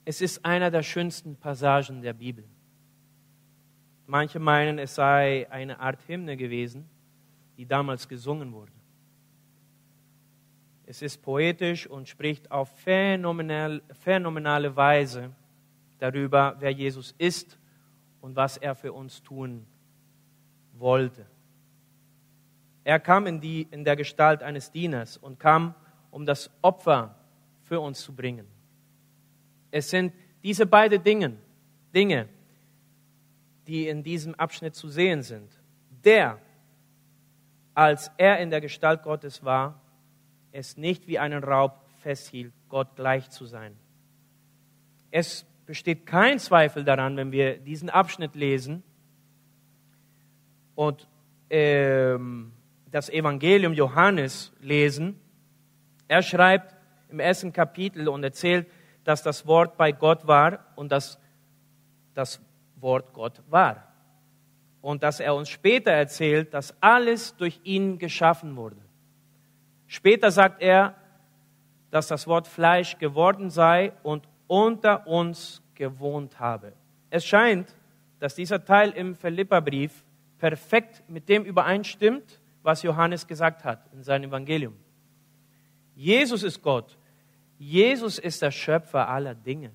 Es 0.05 0.23
ist 0.23 0.45
einer 0.45 0.71
der 0.71 0.83
schönsten 0.83 1.37
Passagen 1.37 2.01
der 2.01 2.15
Bibel. 2.15 2.45
Manche 4.07 4.39
meinen, 4.39 4.79
es 4.79 4.95
sei 4.95 5.47
eine 5.51 5.81
Art 5.81 6.01
Hymne 6.09 6.39
gewesen, 6.39 6.89
die 7.59 7.67
damals 7.67 8.09
gesungen 8.09 8.53
wurde. 8.53 8.73
Es 10.87 11.03
ist 11.03 11.21
poetisch 11.21 11.87
und 11.87 12.09
spricht 12.09 12.51
auf 12.51 12.71
phänomenal, 12.79 13.83
phänomenale 13.91 14.75
Weise 14.75 15.31
darüber, 15.99 16.57
wer 16.61 16.71
Jesus 16.71 17.15
ist 17.19 17.59
und 18.23 18.35
was 18.35 18.57
er 18.57 18.75
für 18.75 18.95
uns 18.95 19.23
tun 19.23 19.67
wollte. 20.73 21.27
Er 22.85 22.99
kam 22.99 23.27
in, 23.27 23.43
die, 23.43 23.69
in 23.71 23.85
der 23.85 23.97
Gestalt 23.97 24.43
eines 24.43 24.71
Dieners 24.71 25.19
und 25.19 25.39
kam, 25.39 25.75
um 26.11 26.25
das 26.25 26.51
Opfer 26.63 27.18
für 27.69 27.81
uns 27.81 28.01
zu 28.01 28.15
bringen. 28.15 28.47
Es 29.71 29.91
sind 29.91 30.13
diese 30.43 30.67
beiden 30.67 31.03
Dinge, 31.03 31.37
Dinge, 31.95 32.29
die 33.67 33.87
in 33.87 34.03
diesem 34.03 34.35
Abschnitt 34.35 34.75
zu 34.75 34.89
sehen 34.89 35.23
sind. 35.23 35.51
Der, 36.05 36.39
als 37.75 38.11
er 38.17 38.39
in 38.39 38.51
der 38.51 38.63
Gestalt 38.63 39.03
Gottes 39.03 39.45
war, 39.45 39.81
es 40.53 40.77
nicht 40.77 41.07
wie 41.07 41.19
einen 41.19 41.45
Raub 41.45 41.85
festhielt, 41.99 42.55
Gott 42.69 42.97
gleich 42.97 43.29
zu 43.29 43.45
sein. 43.45 43.77
Es 45.11 45.45
besteht 45.67 46.07
kein 46.07 46.39
Zweifel 46.39 46.85
daran, 46.85 47.17
wenn 47.17 47.31
wir 47.31 47.59
diesen 47.59 47.91
Abschnitt 47.91 48.35
lesen 48.35 48.83
und 50.75 51.07
ähm, 51.51 52.53
das 52.91 53.11
Evangelium 53.11 53.75
Johannes 53.75 54.53
lesen. 54.61 55.21
Er 56.07 56.23
schreibt 56.23 56.78
im 57.11 57.21
ersten 57.21 57.53
Kapitel 57.53 58.09
und 58.09 58.23
erzählt, 58.23 58.67
dass 59.05 59.23
das 59.23 59.47
Wort 59.47 59.77
bei 59.77 59.93
Gott 59.93 60.27
war 60.27 60.67
und 60.77 60.93
dass 60.93 61.19
das 62.15 62.41
Wort 62.77 63.13
Gott 63.13 63.41
war. 63.49 63.85
Und 64.81 65.03
dass 65.03 65.21
er 65.21 65.35
uns 65.35 65.49
später 65.49 65.91
erzählt, 65.91 66.53
dass 66.55 66.75
alles 66.81 67.37
durch 67.37 67.61
ihn 67.65 67.99
geschaffen 67.99 68.57
wurde. 68.57 68.77
Später 69.87 70.31
sagt 70.31 70.61
er, 70.63 70.95
dass 71.91 72.09
das 72.09 72.27
Wort 72.27 72.47
Fleisch 72.47 72.99
geworden 72.99 73.51
sei 73.51 73.93
und 74.03 74.29
unter 74.47 75.07
uns 75.07 75.63
gewohnt 75.75 76.39
habe. 76.39 76.73
Es 77.11 77.25
scheint, 77.25 77.75
dass 78.19 78.35
dieser 78.35 78.65
Teil 78.65 78.91
im 78.91 79.15
Philipperbrief 79.15 80.05
perfekt 80.39 81.03
mit 81.09 81.29
dem 81.29 81.45
übereinstimmt, 81.45 82.41
was 82.63 82.83
Johannes 82.83 83.27
gesagt 83.27 83.65
hat 83.65 83.81
in 83.93 84.03
seinem 84.03 84.31
Evangelium. 84.31 84.75
Jesus 85.95 86.43
ist 86.43 86.63
Gott. 86.63 86.98
Jesus 87.59 88.19
ist 88.19 88.41
der 88.41 88.51
Schöpfer 88.51 89.09
aller 89.09 89.35
Dinge. 89.35 89.73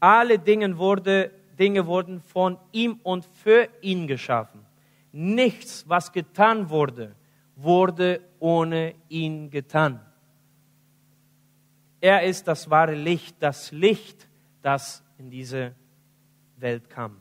Alle 0.00 0.38
Dinge, 0.38 0.76
wurde, 0.78 1.30
Dinge 1.58 1.86
wurden 1.86 2.20
von 2.20 2.58
ihm 2.72 2.98
und 3.04 3.24
für 3.24 3.68
ihn 3.80 4.08
geschaffen. 4.08 4.66
Nichts, 5.12 5.88
was 5.88 6.12
getan 6.12 6.70
wurde, 6.70 7.14
wurde 7.54 8.20
ohne 8.40 8.94
ihn 9.08 9.50
getan. 9.50 10.00
Er 12.00 12.24
ist 12.24 12.48
das 12.48 12.68
wahre 12.68 12.94
Licht, 12.94 13.36
das 13.38 13.70
Licht, 13.70 14.26
das 14.60 15.04
in 15.18 15.30
diese 15.30 15.72
Welt 16.56 16.90
kam. 16.90 17.18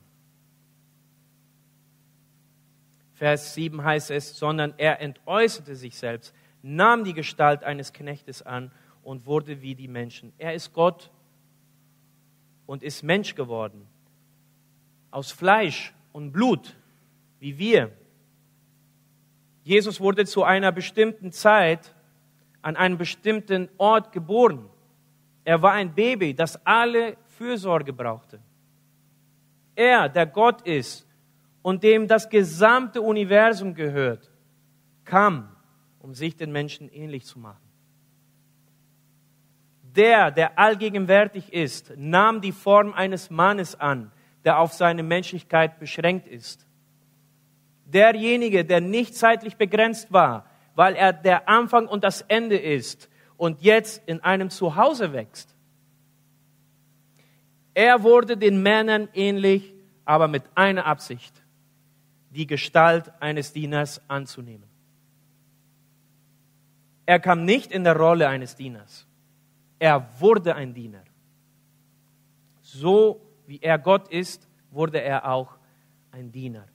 Vers 3.13 3.53
7 3.53 3.83
heißt 3.83 4.09
es, 4.09 4.35
sondern 4.35 4.73
er 4.77 4.99
entäußerte 4.99 5.75
sich 5.75 5.95
selbst, 5.95 6.33
nahm 6.63 7.03
die 7.03 7.13
Gestalt 7.13 7.63
eines 7.63 7.93
Knechtes 7.93 8.41
an 8.41 8.71
und 9.03 9.25
wurde 9.25 9.61
wie 9.61 9.75
die 9.75 9.87
Menschen. 9.87 10.33
Er 10.37 10.53
ist 10.53 10.73
Gott 10.73 11.11
und 12.65 12.83
ist 12.83 13.03
Mensch 13.03 13.35
geworden. 13.35 13.87
Aus 15.09 15.31
Fleisch 15.31 15.93
und 16.11 16.31
Blut, 16.31 16.75
wie 17.39 17.57
wir. 17.57 17.91
Jesus 19.63 19.99
wurde 19.99 20.25
zu 20.25 20.43
einer 20.43 20.71
bestimmten 20.71 21.31
Zeit 21.31 21.93
an 22.61 22.75
einem 22.75 22.97
bestimmten 22.97 23.69
Ort 23.77 24.11
geboren. 24.11 24.69
Er 25.43 25.61
war 25.61 25.73
ein 25.73 25.93
Baby, 25.93 26.33
das 26.33 26.63
alle 26.65 27.17
Fürsorge 27.25 27.93
brauchte. 27.93 28.39
Er, 29.75 30.09
der 30.09 30.27
Gott 30.27 30.61
ist, 30.61 31.07
und 31.61 31.83
dem 31.83 32.07
das 32.07 32.29
gesamte 32.29 33.01
Universum 33.01 33.73
gehört, 33.73 34.31
kam, 35.05 35.55
um 35.99 36.13
sich 36.13 36.35
den 36.35 36.51
Menschen 36.51 36.89
ähnlich 36.89 37.25
zu 37.25 37.39
machen. 37.39 37.70
Der, 39.95 40.31
der 40.31 40.57
allgegenwärtig 40.57 41.51
ist, 41.51 41.93
nahm 41.97 42.41
die 42.41 42.53
Form 42.53 42.93
eines 42.93 43.29
Mannes 43.29 43.79
an, 43.79 44.11
der 44.45 44.59
auf 44.59 44.73
seine 44.73 45.03
Menschlichkeit 45.03 45.79
beschränkt 45.79 46.27
ist. 46.27 46.65
Derjenige, 47.85 48.63
der 48.63 48.79
nicht 48.79 49.15
zeitlich 49.15 49.57
begrenzt 49.57 50.13
war, 50.13 50.45
weil 50.75 50.95
er 50.95 51.11
der 51.11 51.49
Anfang 51.49 51.87
und 51.87 52.03
das 52.05 52.21
Ende 52.21 52.57
ist 52.57 53.09
und 53.35 53.61
jetzt 53.61 54.01
in 54.07 54.21
einem 54.21 54.49
Zuhause 54.49 55.11
wächst. 55.11 55.55
Er 57.73 58.03
wurde 58.03 58.37
den 58.37 58.61
Männern 58.63 59.09
ähnlich, 59.13 59.73
aber 60.05 60.27
mit 60.27 60.43
einer 60.55 60.85
Absicht 60.85 61.41
die 62.29 62.47
Gestalt 62.47 63.11
eines 63.19 63.51
Dieners 63.51 64.01
anzunehmen. 64.07 64.69
Er 67.05 67.19
kam 67.19 67.43
nicht 67.43 67.73
in 67.73 67.83
der 67.83 67.97
Rolle 67.97 68.29
eines 68.29 68.55
Dieners. 68.55 69.05
Er 69.81 70.07
wurde 70.19 70.53
ein 70.53 70.75
Diener. 70.75 71.03
So 72.61 73.19
wie 73.47 73.57
er 73.63 73.79
Gott 73.79 74.09
ist, 74.09 74.47
wurde 74.69 75.01
er 75.01 75.27
auch 75.27 75.57
ein 76.11 76.31
Diener. 76.31 76.67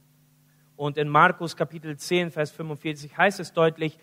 Und 0.75 0.99
in 0.99 1.09
Markus 1.09 1.55
Kapitel 1.55 1.97
10, 1.97 2.33
Vers 2.33 2.51
45 2.51 3.17
heißt 3.17 3.39
es 3.39 3.53
deutlich, 3.53 3.97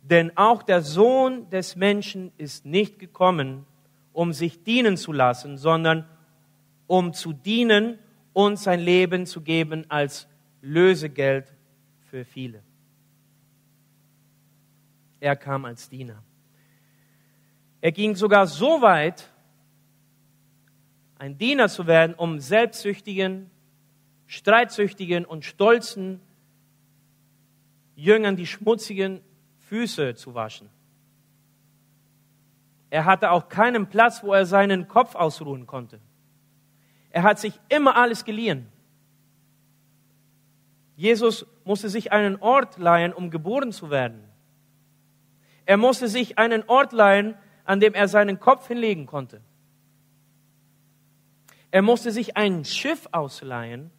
denn 0.00 0.34
auch 0.38 0.62
der 0.62 0.80
Sohn 0.80 1.50
des 1.50 1.76
Menschen 1.76 2.32
ist 2.38 2.64
nicht 2.64 2.98
gekommen, 2.98 3.66
um 4.14 4.32
sich 4.32 4.62
dienen 4.62 4.96
zu 4.96 5.12
lassen, 5.12 5.58
sondern 5.58 6.08
um 6.86 7.12
zu 7.12 7.34
dienen 7.34 7.98
und 8.32 8.58
sein 8.58 8.80
Leben 8.80 9.26
zu 9.26 9.42
geben 9.42 9.84
als 9.90 10.28
Lösegeld 10.62 11.52
für 12.06 12.24
viele. 12.24 12.62
Er 15.20 15.36
kam 15.36 15.66
als 15.66 15.90
Diener. 15.90 16.22
Er 17.86 17.92
ging 17.92 18.16
sogar 18.16 18.48
so 18.48 18.82
weit, 18.82 19.30
ein 21.20 21.38
Diener 21.38 21.68
zu 21.68 21.86
werden, 21.86 22.16
um 22.16 22.40
selbstsüchtigen, 22.40 23.48
streitsüchtigen 24.26 25.24
und 25.24 25.44
stolzen 25.44 26.20
Jüngern 27.94 28.34
die 28.34 28.48
schmutzigen 28.48 29.20
Füße 29.68 30.16
zu 30.16 30.34
waschen. 30.34 30.68
Er 32.90 33.04
hatte 33.04 33.30
auch 33.30 33.48
keinen 33.48 33.86
Platz, 33.86 34.24
wo 34.24 34.32
er 34.32 34.46
seinen 34.46 34.88
Kopf 34.88 35.14
ausruhen 35.14 35.68
konnte. 35.68 36.00
Er 37.10 37.22
hat 37.22 37.38
sich 37.38 37.60
immer 37.68 37.94
alles 37.94 38.24
geliehen. 38.24 38.66
Jesus 40.96 41.46
musste 41.62 41.88
sich 41.88 42.10
einen 42.10 42.34
Ort 42.34 42.78
leihen, 42.78 43.12
um 43.12 43.30
geboren 43.30 43.70
zu 43.70 43.90
werden. 43.90 44.24
Er 45.66 45.76
musste 45.76 46.08
sich 46.08 46.36
einen 46.36 46.64
Ort 46.66 46.92
leihen, 46.92 47.36
an 47.66 47.80
dem 47.80 47.94
er 47.94 48.08
seinen 48.08 48.40
Kopf 48.40 48.68
hinlegen 48.68 49.06
konnte. 49.06 49.40
Er 51.70 51.82
musste 51.82 52.10
sich 52.10 52.36
ein 52.36 52.64
Schiff 52.64 53.08
ausleihen, 53.12 53.90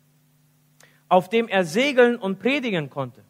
auf 1.10 1.30
dem 1.30 1.48
er 1.48 1.64
segeln 1.64 2.18
und 2.18 2.40
predigen 2.40 2.90
konnte. 2.90 3.24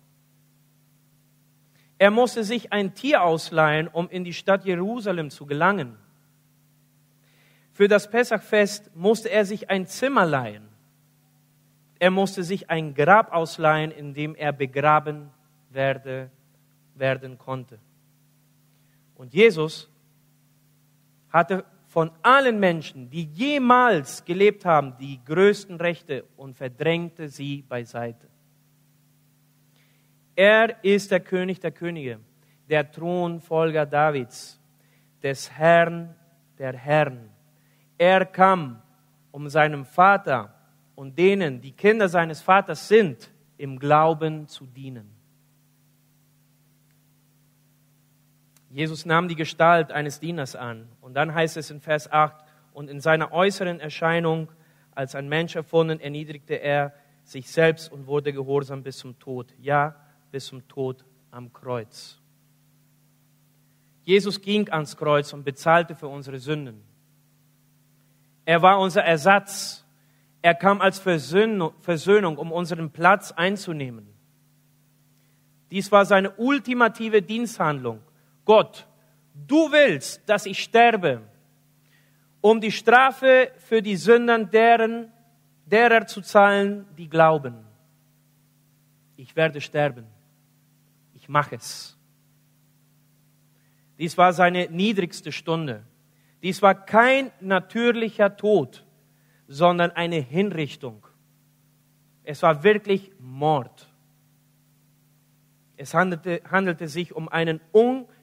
Er 1.97 2.11
musste 2.11 2.43
sich 2.43 2.71
ein 2.71 2.93
Tier 2.93 3.23
ausleihen, 3.23 3.87
um 3.87 4.09
in 4.09 4.23
die 4.23 4.33
Stadt 4.33 4.65
Jerusalem 4.65 5.31
zu 5.31 5.45
gelangen. 5.45 5.97
Für 7.73 7.87
das 7.87 8.09
Pessachfest 8.09 8.95
musste 8.95 9.29
er 9.29 9.45
sich 9.45 9.69
ein 9.69 9.87
Zimmer 9.87 10.25
leihen. 10.25 10.67
Er 11.99 12.11
musste 12.11 12.43
sich 12.43 12.69
ein 12.69 12.93
Grab 12.93 13.31
ausleihen, 13.33 13.91
in 13.91 14.13
dem 14.13 14.35
er 14.35 14.53
begraben 14.53 15.31
werde, 15.71 16.29
werden 16.95 17.37
konnte. 17.37 17.79
Und 19.15 19.33
Jesus 19.33 19.89
hatte 21.37 21.65
von 21.87 22.11
allen 22.21 22.59
Menschen, 22.59 23.09
die 23.09 23.23
jemals 23.23 24.25
gelebt 24.25 24.65
haben, 24.65 24.97
die 24.99 25.23
größten 25.23 25.77
Rechte 25.77 26.25
und 26.35 26.55
verdrängte 26.55 27.29
sie 27.29 27.61
beiseite. 27.61 28.27
Er 30.35 30.83
ist 30.83 31.11
der 31.11 31.19
König 31.21 31.59
der 31.59 31.71
Könige, 31.71 32.19
der 32.69 32.91
Thronfolger 32.91 33.85
Davids, 33.85 34.59
des 35.23 35.51
Herrn 35.51 36.15
der 36.59 36.73
Herren. 36.73 37.29
Er 37.97 38.25
kam, 38.25 38.81
um 39.31 39.49
seinem 39.49 39.85
Vater 39.85 40.53
und 40.95 41.17
denen, 41.17 41.61
die 41.61 41.71
Kinder 41.71 42.07
seines 42.07 42.41
Vaters 42.41 42.87
sind, 42.87 43.31
im 43.57 43.79
Glauben 43.79 44.47
zu 44.47 44.65
dienen. 44.67 45.16
Jesus 48.69 49.05
nahm 49.05 49.27
die 49.27 49.35
Gestalt 49.35 49.91
eines 49.91 50.19
Dieners 50.19 50.55
an. 50.55 50.87
Und 51.01 51.13
dann 51.13 51.33
heißt 51.33 51.57
es 51.57 51.71
in 51.71 51.81
Vers 51.81 52.11
8, 52.11 52.43
und 52.77 52.91
in 52.91 52.99
seiner 52.99 53.31
äußeren 53.31 53.79
Erscheinung 53.79 54.51
als 54.93 55.15
ein 55.15 55.27
Mensch 55.27 55.55
erfunden, 55.55 55.99
erniedrigte 55.99 56.53
er 56.61 56.93
sich 57.23 57.49
selbst 57.49 57.91
und 57.91 58.05
wurde 58.05 58.31
gehorsam 58.31 58.83
bis 58.83 58.97
zum 58.99 59.17
Tod. 59.17 59.51
Ja, 59.59 59.95
bis 60.31 60.45
zum 60.45 60.67
Tod 60.67 61.03
am 61.31 61.51
Kreuz. 61.51 62.19
Jesus 64.03 64.39
ging 64.39 64.69
ans 64.69 64.95
Kreuz 64.95 65.33
und 65.33 65.43
bezahlte 65.43 65.95
für 65.95 66.07
unsere 66.07 66.37
Sünden. 66.37 66.83
Er 68.45 68.61
war 68.61 68.79
unser 68.79 69.03
Ersatz. 69.03 69.83
Er 70.43 70.53
kam 70.53 70.79
als 70.79 70.99
Versöhnung, 70.99 72.37
um 72.37 72.51
unseren 72.51 72.91
Platz 72.91 73.31
einzunehmen. 73.31 74.07
Dies 75.71 75.91
war 75.91 76.05
seine 76.05 76.31
ultimative 76.35 77.23
Diensthandlung. 77.23 78.01
Gott, 78.47 78.87
du 79.33 79.69
willst, 79.73 80.27
dass 80.29 80.45
ich 80.45 80.63
sterbe, 80.63 81.21
um 82.39 82.61
die 82.61 82.71
Strafe 82.71 83.51
für 83.57 83.81
die 83.81 83.97
Sünden 83.97 84.49
deren, 84.49 85.11
derer 85.65 86.07
zu 86.07 86.21
zahlen, 86.21 86.85
die 86.97 87.09
glauben. 87.09 87.65
Ich 89.17 89.35
werde 89.35 89.59
sterben. 89.59 90.05
Ich 91.13 91.27
mache 91.27 91.55
es. 91.55 91.97
Dies 93.99 94.17
war 94.17 94.31
seine 94.31 94.69
niedrigste 94.69 95.33
Stunde. 95.33 95.83
Dies 96.41 96.61
war 96.61 96.73
kein 96.73 97.31
natürlicher 97.41 98.37
Tod, 98.37 98.85
sondern 99.49 99.91
eine 99.91 100.21
Hinrichtung. 100.21 101.05
Es 102.23 102.41
war 102.43 102.63
wirklich 102.63 103.11
Mord. 103.19 103.91
Es 105.75 105.93
handelte, 105.93 106.41
handelte 106.49 106.87
sich 106.87 107.13
um 107.13 107.27
einen 107.27 107.59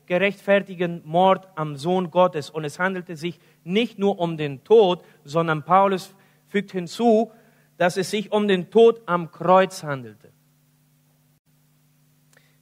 ungerechtfertigen 0.05 1.03
Mord 1.05 1.49
am 1.55 1.77
Sohn 1.77 2.11
Gottes 2.11 2.51
und 2.51 2.65
es 2.65 2.79
handelte 2.79 3.17
sich 3.17 3.41
nicht 3.65 3.99
nur 3.99 4.19
um 4.19 4.37
den 4.37 4.63
Tod, 4.65 5.05
sondern 5.25 5.65
Paulus 5.65 6.15
fügt 6.49 6.73
hinzu, 6.73 7.33
dass 7.79 7.97
es 7.97 8.11
sich 8.11 8.31
um 8.31 8.47
den 8.47 8.71
Tod 8.71 9.01
am 9.07 9.31
Kreuz 9.31 9.83
handelte. 9.83 10.31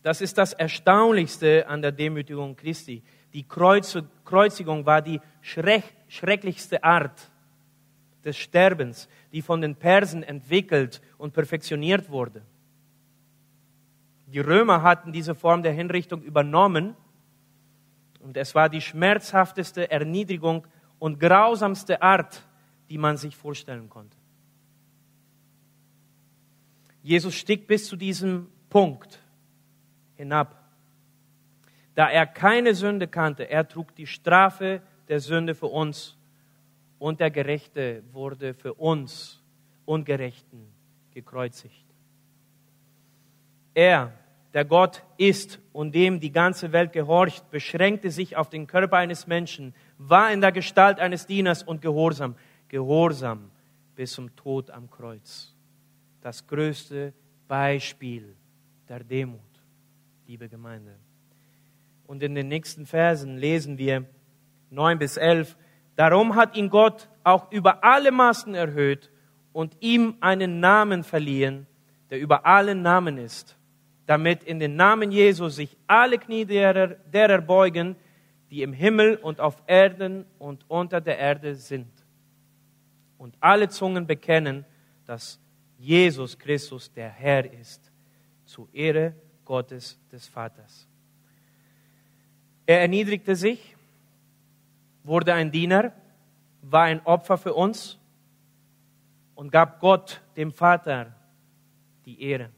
Das 0.02 0.20
ist 0.20 0.38
das 0.38 0.52
Erstaunlichste 0.52 1.66
an 1.68 1.82
der 1.82 1.92
Demütigung 1.92 2.56
Christi. 2.56 3.02
Die 3.32 3.46
Kreuzigung 3.46 4.86
war 4.86 5.02
die 5.02 5.20
schrecklichste 5.40 6.82
Art 6.82 7.30
des 8.24 8.36
Sterbens, 8.36 9.08
die 9.32 9.42
von 9.42 9.60
den 9.60 9.76
Persen 9.76 10.22
entwickelt 10.22 11.00
und 11.18 11.32
perfektioniert 11.34 12.08
wurde. 12.10 12.42
Die 14.26 14.40
Römer 14.40 14.82
hatten 14.82 15.12
diese 15.12 15.34
Form 15.34 15.62
der 15.62 15.72
Hinrichtung 15.72 16.22
übernommen 16.22 16.96
und 18.22 18.36
es 18.36 18.54
war 18.54 18.68
die 18.68 18.80
schmerzhafteste 18.80 19.90
Erniedrigung 19.90 20.66
und 20.98 21.18
grausamste 21.18 22.00
Art, 22.00 22.42
die 22.88 22.98
man 22.98 23.16
sich 23.16 23.36
vorstellen 23.36 23.88
konnte. 23.88 24.16
Jesus 27.02 27.34
stieg 27.34 27.66
bis 27.66 27.86
zu 27.88 27.96
diesem 27.96 28.48
Punkt 28.70 29.20
hinab. 30.14 30.62
Da 31.94 32.08
er 32.08 32.26
keine 32.26 32.74
Sünde 32.74 33.08
kannte, 33.08 33.50
er 33.50 33.66
trug 33.68 33.94
die 33.96 34.06
Strafe 34.06 34.80
der 35.08 35.20
Sünde 35.20 35.54
für 35.54 35.66
uns 35.66 36.16
und 36.98 37.20
der 37.20 37.30
Gerechte 37.30 38.04
wurde 38.12 38.54
für 38.54 38.74
uns 38.74 39.42
Ungerechten 39.84 40.72
gekreuzigt. 41.12 41.84
Er, 43.74 44.12
der 44.54 44.64
Gott 44.64 45.02
ist 45.16 45.60
und 45.72 45.94
dem 45.94 46.20
die 46.20 46.32
ganze 46.32 46.72
Welt 46.72 46.92
gehorcht, 46.92 47.50
beschränkte 47.50 48.10
sich 48.10 48.36
auf 48.36 48.50
den 48.50 48.66
Körper 48.66 48.98
eines 48.98 49.26
Menschen, 49.26 49.74
war 49.98 50.32
in 50.32 50.40
der 50.40 50.52
Gestalt 50.52 51.00
eines 51.00 51.26
Dieners 51.26 51.62
und 51.62 51.80
gehorsam, 51.80 52.36
gehorsam 52.68 53.50
bis 53.94 54.12
zum 54.12 54.34
Tod 54.36 54.70
am 54.70 54.90
Kreuz. 54.90 55.54
Das 56.20 56.46
größte 56.46 57.12
Beispiel 57.48 58.36
der 58.88 59.02
Demut 59.02 59.40
liebe 60.32 60.48
Gemeinde. 60.48 60.96
Und 62.06 62.22
in 62.22 62.34
den 62.34 62.48
nächsten 62.48 62.86
Versen 62.86 63.36
lesen 63.36 63.76
wir 63.76 64.06
9 64.70 64.98
bis 64.98 65.18
11, 65.18 65.56
darum 65.94 66.36
hat 66.36 66.56
ihn 66.56 66.70
Gott 66.70 67.10
auch 67.22 67.52
über 67.52 67.84
alle 67.84 68.10
Maßen 68.10 68.54
erhöht 68.54 69.10
und 69.52 69.76
ihm 69.80 70.16
einen 70.20 70.58
Namen 70.60 71.04
verliehen, 71.04 71.66
der 72.08 72.18
über 72.18 72.46
allen 72.46 72.80
Namen 72.80 73.18
ist, 73.18 73.58
damit 74.12 74.44
in 74.44 74.60
den 74.60 74.76
Namen 74.76 75.10
Jesu 75.10 75.48
sich 75.48 75.74
alle 75.86 76.18
Knie 76.18 76.44
derer, 76.44 76.88
derer 76.88 77.40
beugen, 77.40 77.96
die 78.50 78.60
im 78.60 78.74
Himmel 78.74 79.16
und 79.16 79.40
auf 79.40 79.62
Erden 79.66 80.26
und 80.38 80.68
unter 80.68 81.00
der 81.00 81.18
Erde 81.18 81.54
sind. 81.54 81.90
Und 83.16 83.34
alle 83.40 83.70
Zungen 83.70 84.06
bekennen, 84.06 84.66
dass 85.06 85.40
Jesus 85.78 86.38
Christus 86.38 86.92
der 86.92 87.08
Herr 87.08 87.50
ist, 87.50 87.90
zu 88.44 88.68
Ehre 88.74 89.14
Gottes 89.46 89.98
des 90.12 90.28
Vaters. 90.28 90.86
Er 92.66 92.82
erniedrigte 92.82 93.34
sich, 93.34 93.74
wurde 95.04 95.32
ein 95.32 95.50
Diener, 95.50 95.90
war 96.60 96.82
ein 96.82 97.00
Opfer 97.06 97.38
für 97.38 97.54
uns 97.54 97.98
und 99.34 99.50
gab 99.50 99.80
Gott, 99.80 100.20
dem 100.36 100.52
Vater, 100.52 101.14
die 102.04 102.20
Ehre. 102.20 102.50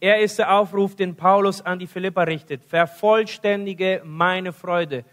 Er 0.00 0.20
ist 0.20 0.38
der 0.38 0.54
Aufruf, 0.54 0.94
den 0.94 1.16
Paulus 1.16 1.60
an 1.60 1.78
die 1.78 1.86
Philippa 1.86 2.22
richtet. 2.22 2.64
Vervollständige 2.64 4.02
meine 4.04 4.52
Freude. 4.52 5.04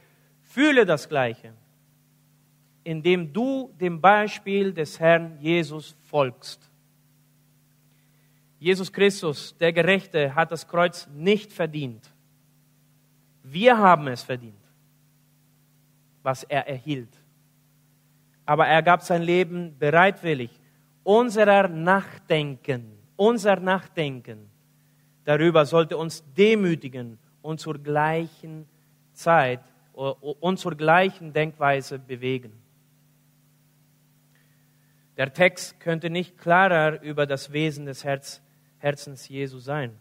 Fühle 0.41 0.85
das 0.85 1.09
Gleiche, 1.09 1.53
indem 2.83 3.33
du 3.33 3.73
dem 3.79 3.99
Beispiel 3.99 4.73
des 4.73 4.99
Herrn 4.99 5.37
Jesus 5.39 5.95
folgst. 6.03 6.69
Jesus 8.59 8.91
Christus, 8.91 9.57
der 9.57 9.73
Gerechte, 9.73 10.33
hat 10.33 10.51
das 10.51 10.67
Kreuz 10.67 11.07
nicht 11.13 11.51
verdient. 11.51 12.11
Wir 13.43 13.77
haben 13.77 14.07
es 14.07 14.23
verdient, 14.23 14.61
was 16.23 16.43
er 16.43 16.67
erhielt. 16.67 17.21
Aber 18.45 18.67
er 18.67 18.81
gab 18.83 19.01
sein 19.01 19.23
Leben 19.23 19.77
bereitwillig. 19.77 20.51
Unserer 21.03 21.67
Nachdenken, 21.67 22.97
unser 23.15 23.59
Nachdenken 23.59 24.49
darüber 25.25 25.65
sollte 25.65 25.97
uns 25.97 26.23
demütigen 26.33 27.19
und 27.41 27.59
zur 27.59 27.77
gleichen 27.77 28.67
Zeit 29.13 29.59
und 29.93 30.57
zur 30.57 30.75
gleichen 30.75 31.33
Denkweise 31.33 31.99
bewegen. 31.99 32.53
Der 35.17 35.33
Text 35.33 35.79
könnte 35.79 36.09
nicht 36.09 36.37
klarer 36.37 37.01
über 37.01 37.25
das 37.25 37.51
Wesen 37.51 37.85
des 37.85 38.03
Herzens 38.03 38.41
Herzens 38.85 39.27
Jesu 39.29 39.57
sein. 39.57 39.97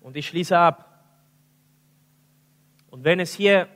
Und 0.00 0.16
ich 0.16 0.28
schließe 0.28 0.56
ab. 0.56 1.04
Und 2.88 3.02
wenn 3.02 3.18
es 3.18 3.34
hier 3.34 3.66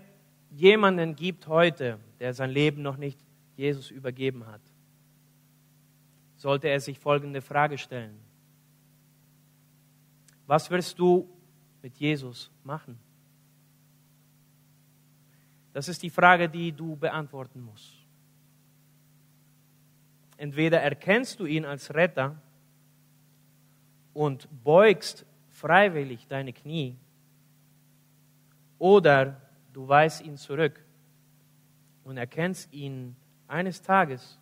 jemanden 0.50 1.16
gibt 1.16 1.48
heute, 1.48 1.98
der 2.20 2.32
sein 2.32 2.50
Leben 2.50 2.82
noch 2.82 2.96
nicht 2.96 3.18
Jesus 3.56 3.90
übergeben 3.90 4.46
hat, 4.46 4.60
sollte 6.36 6.68
er 6.68 6.78
sich 6.78 6.98
folgende 6.98 7.42
Frage 7.42 7.76
stellen. 7.76 8.23
Was 10.46 10.70
wirst 10.70 10.98
du 10.98 11.28
mit 11.82 11.96
Jesus 11.96 12.50
machen? 12.62 12.98
Das 15.72 15.88
ist 15.88 16.02
die 16.02 16.10
Frage, 16.10 16.48
die 16.48 16.72
du 16.72 16.96
beantworten 16.96 17.60
musst. 17.60 17.92
Entweder 20.36 20.80
erkennst 20.80 21.40
du 21.40 21.46
ihn 21.46 21.64
als 21.64 21.94
Retter 21.94 22.40
und 24.12 24.48
beugst 24.62 25.24
freiwillig 25.50 26.26
deine 26.28 26.52
Knie 26.52 26.96
oder 28.78 29.40
du 29.72 29.88
weist 29.88 30.22
ihn 30.22 30.36
zurück 30.36 30.84
und 32.04 32.16
erkennst 32.16 32.72
ihn 32.72 33.16
eines 33.48 33.82
Tages 33.82 34.38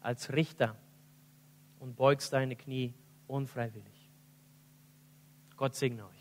als 0.00 0.32
Richter 0.32 0.76
und 1.78 1.96
beugst 1.96 2.32
deine 2.32 2.56
Knie 2.56 2.94
unfreiwillig. 3.26 3.99
Gott 5.60 5.74
segne 5.74 6.02
euch. 6.04 6.19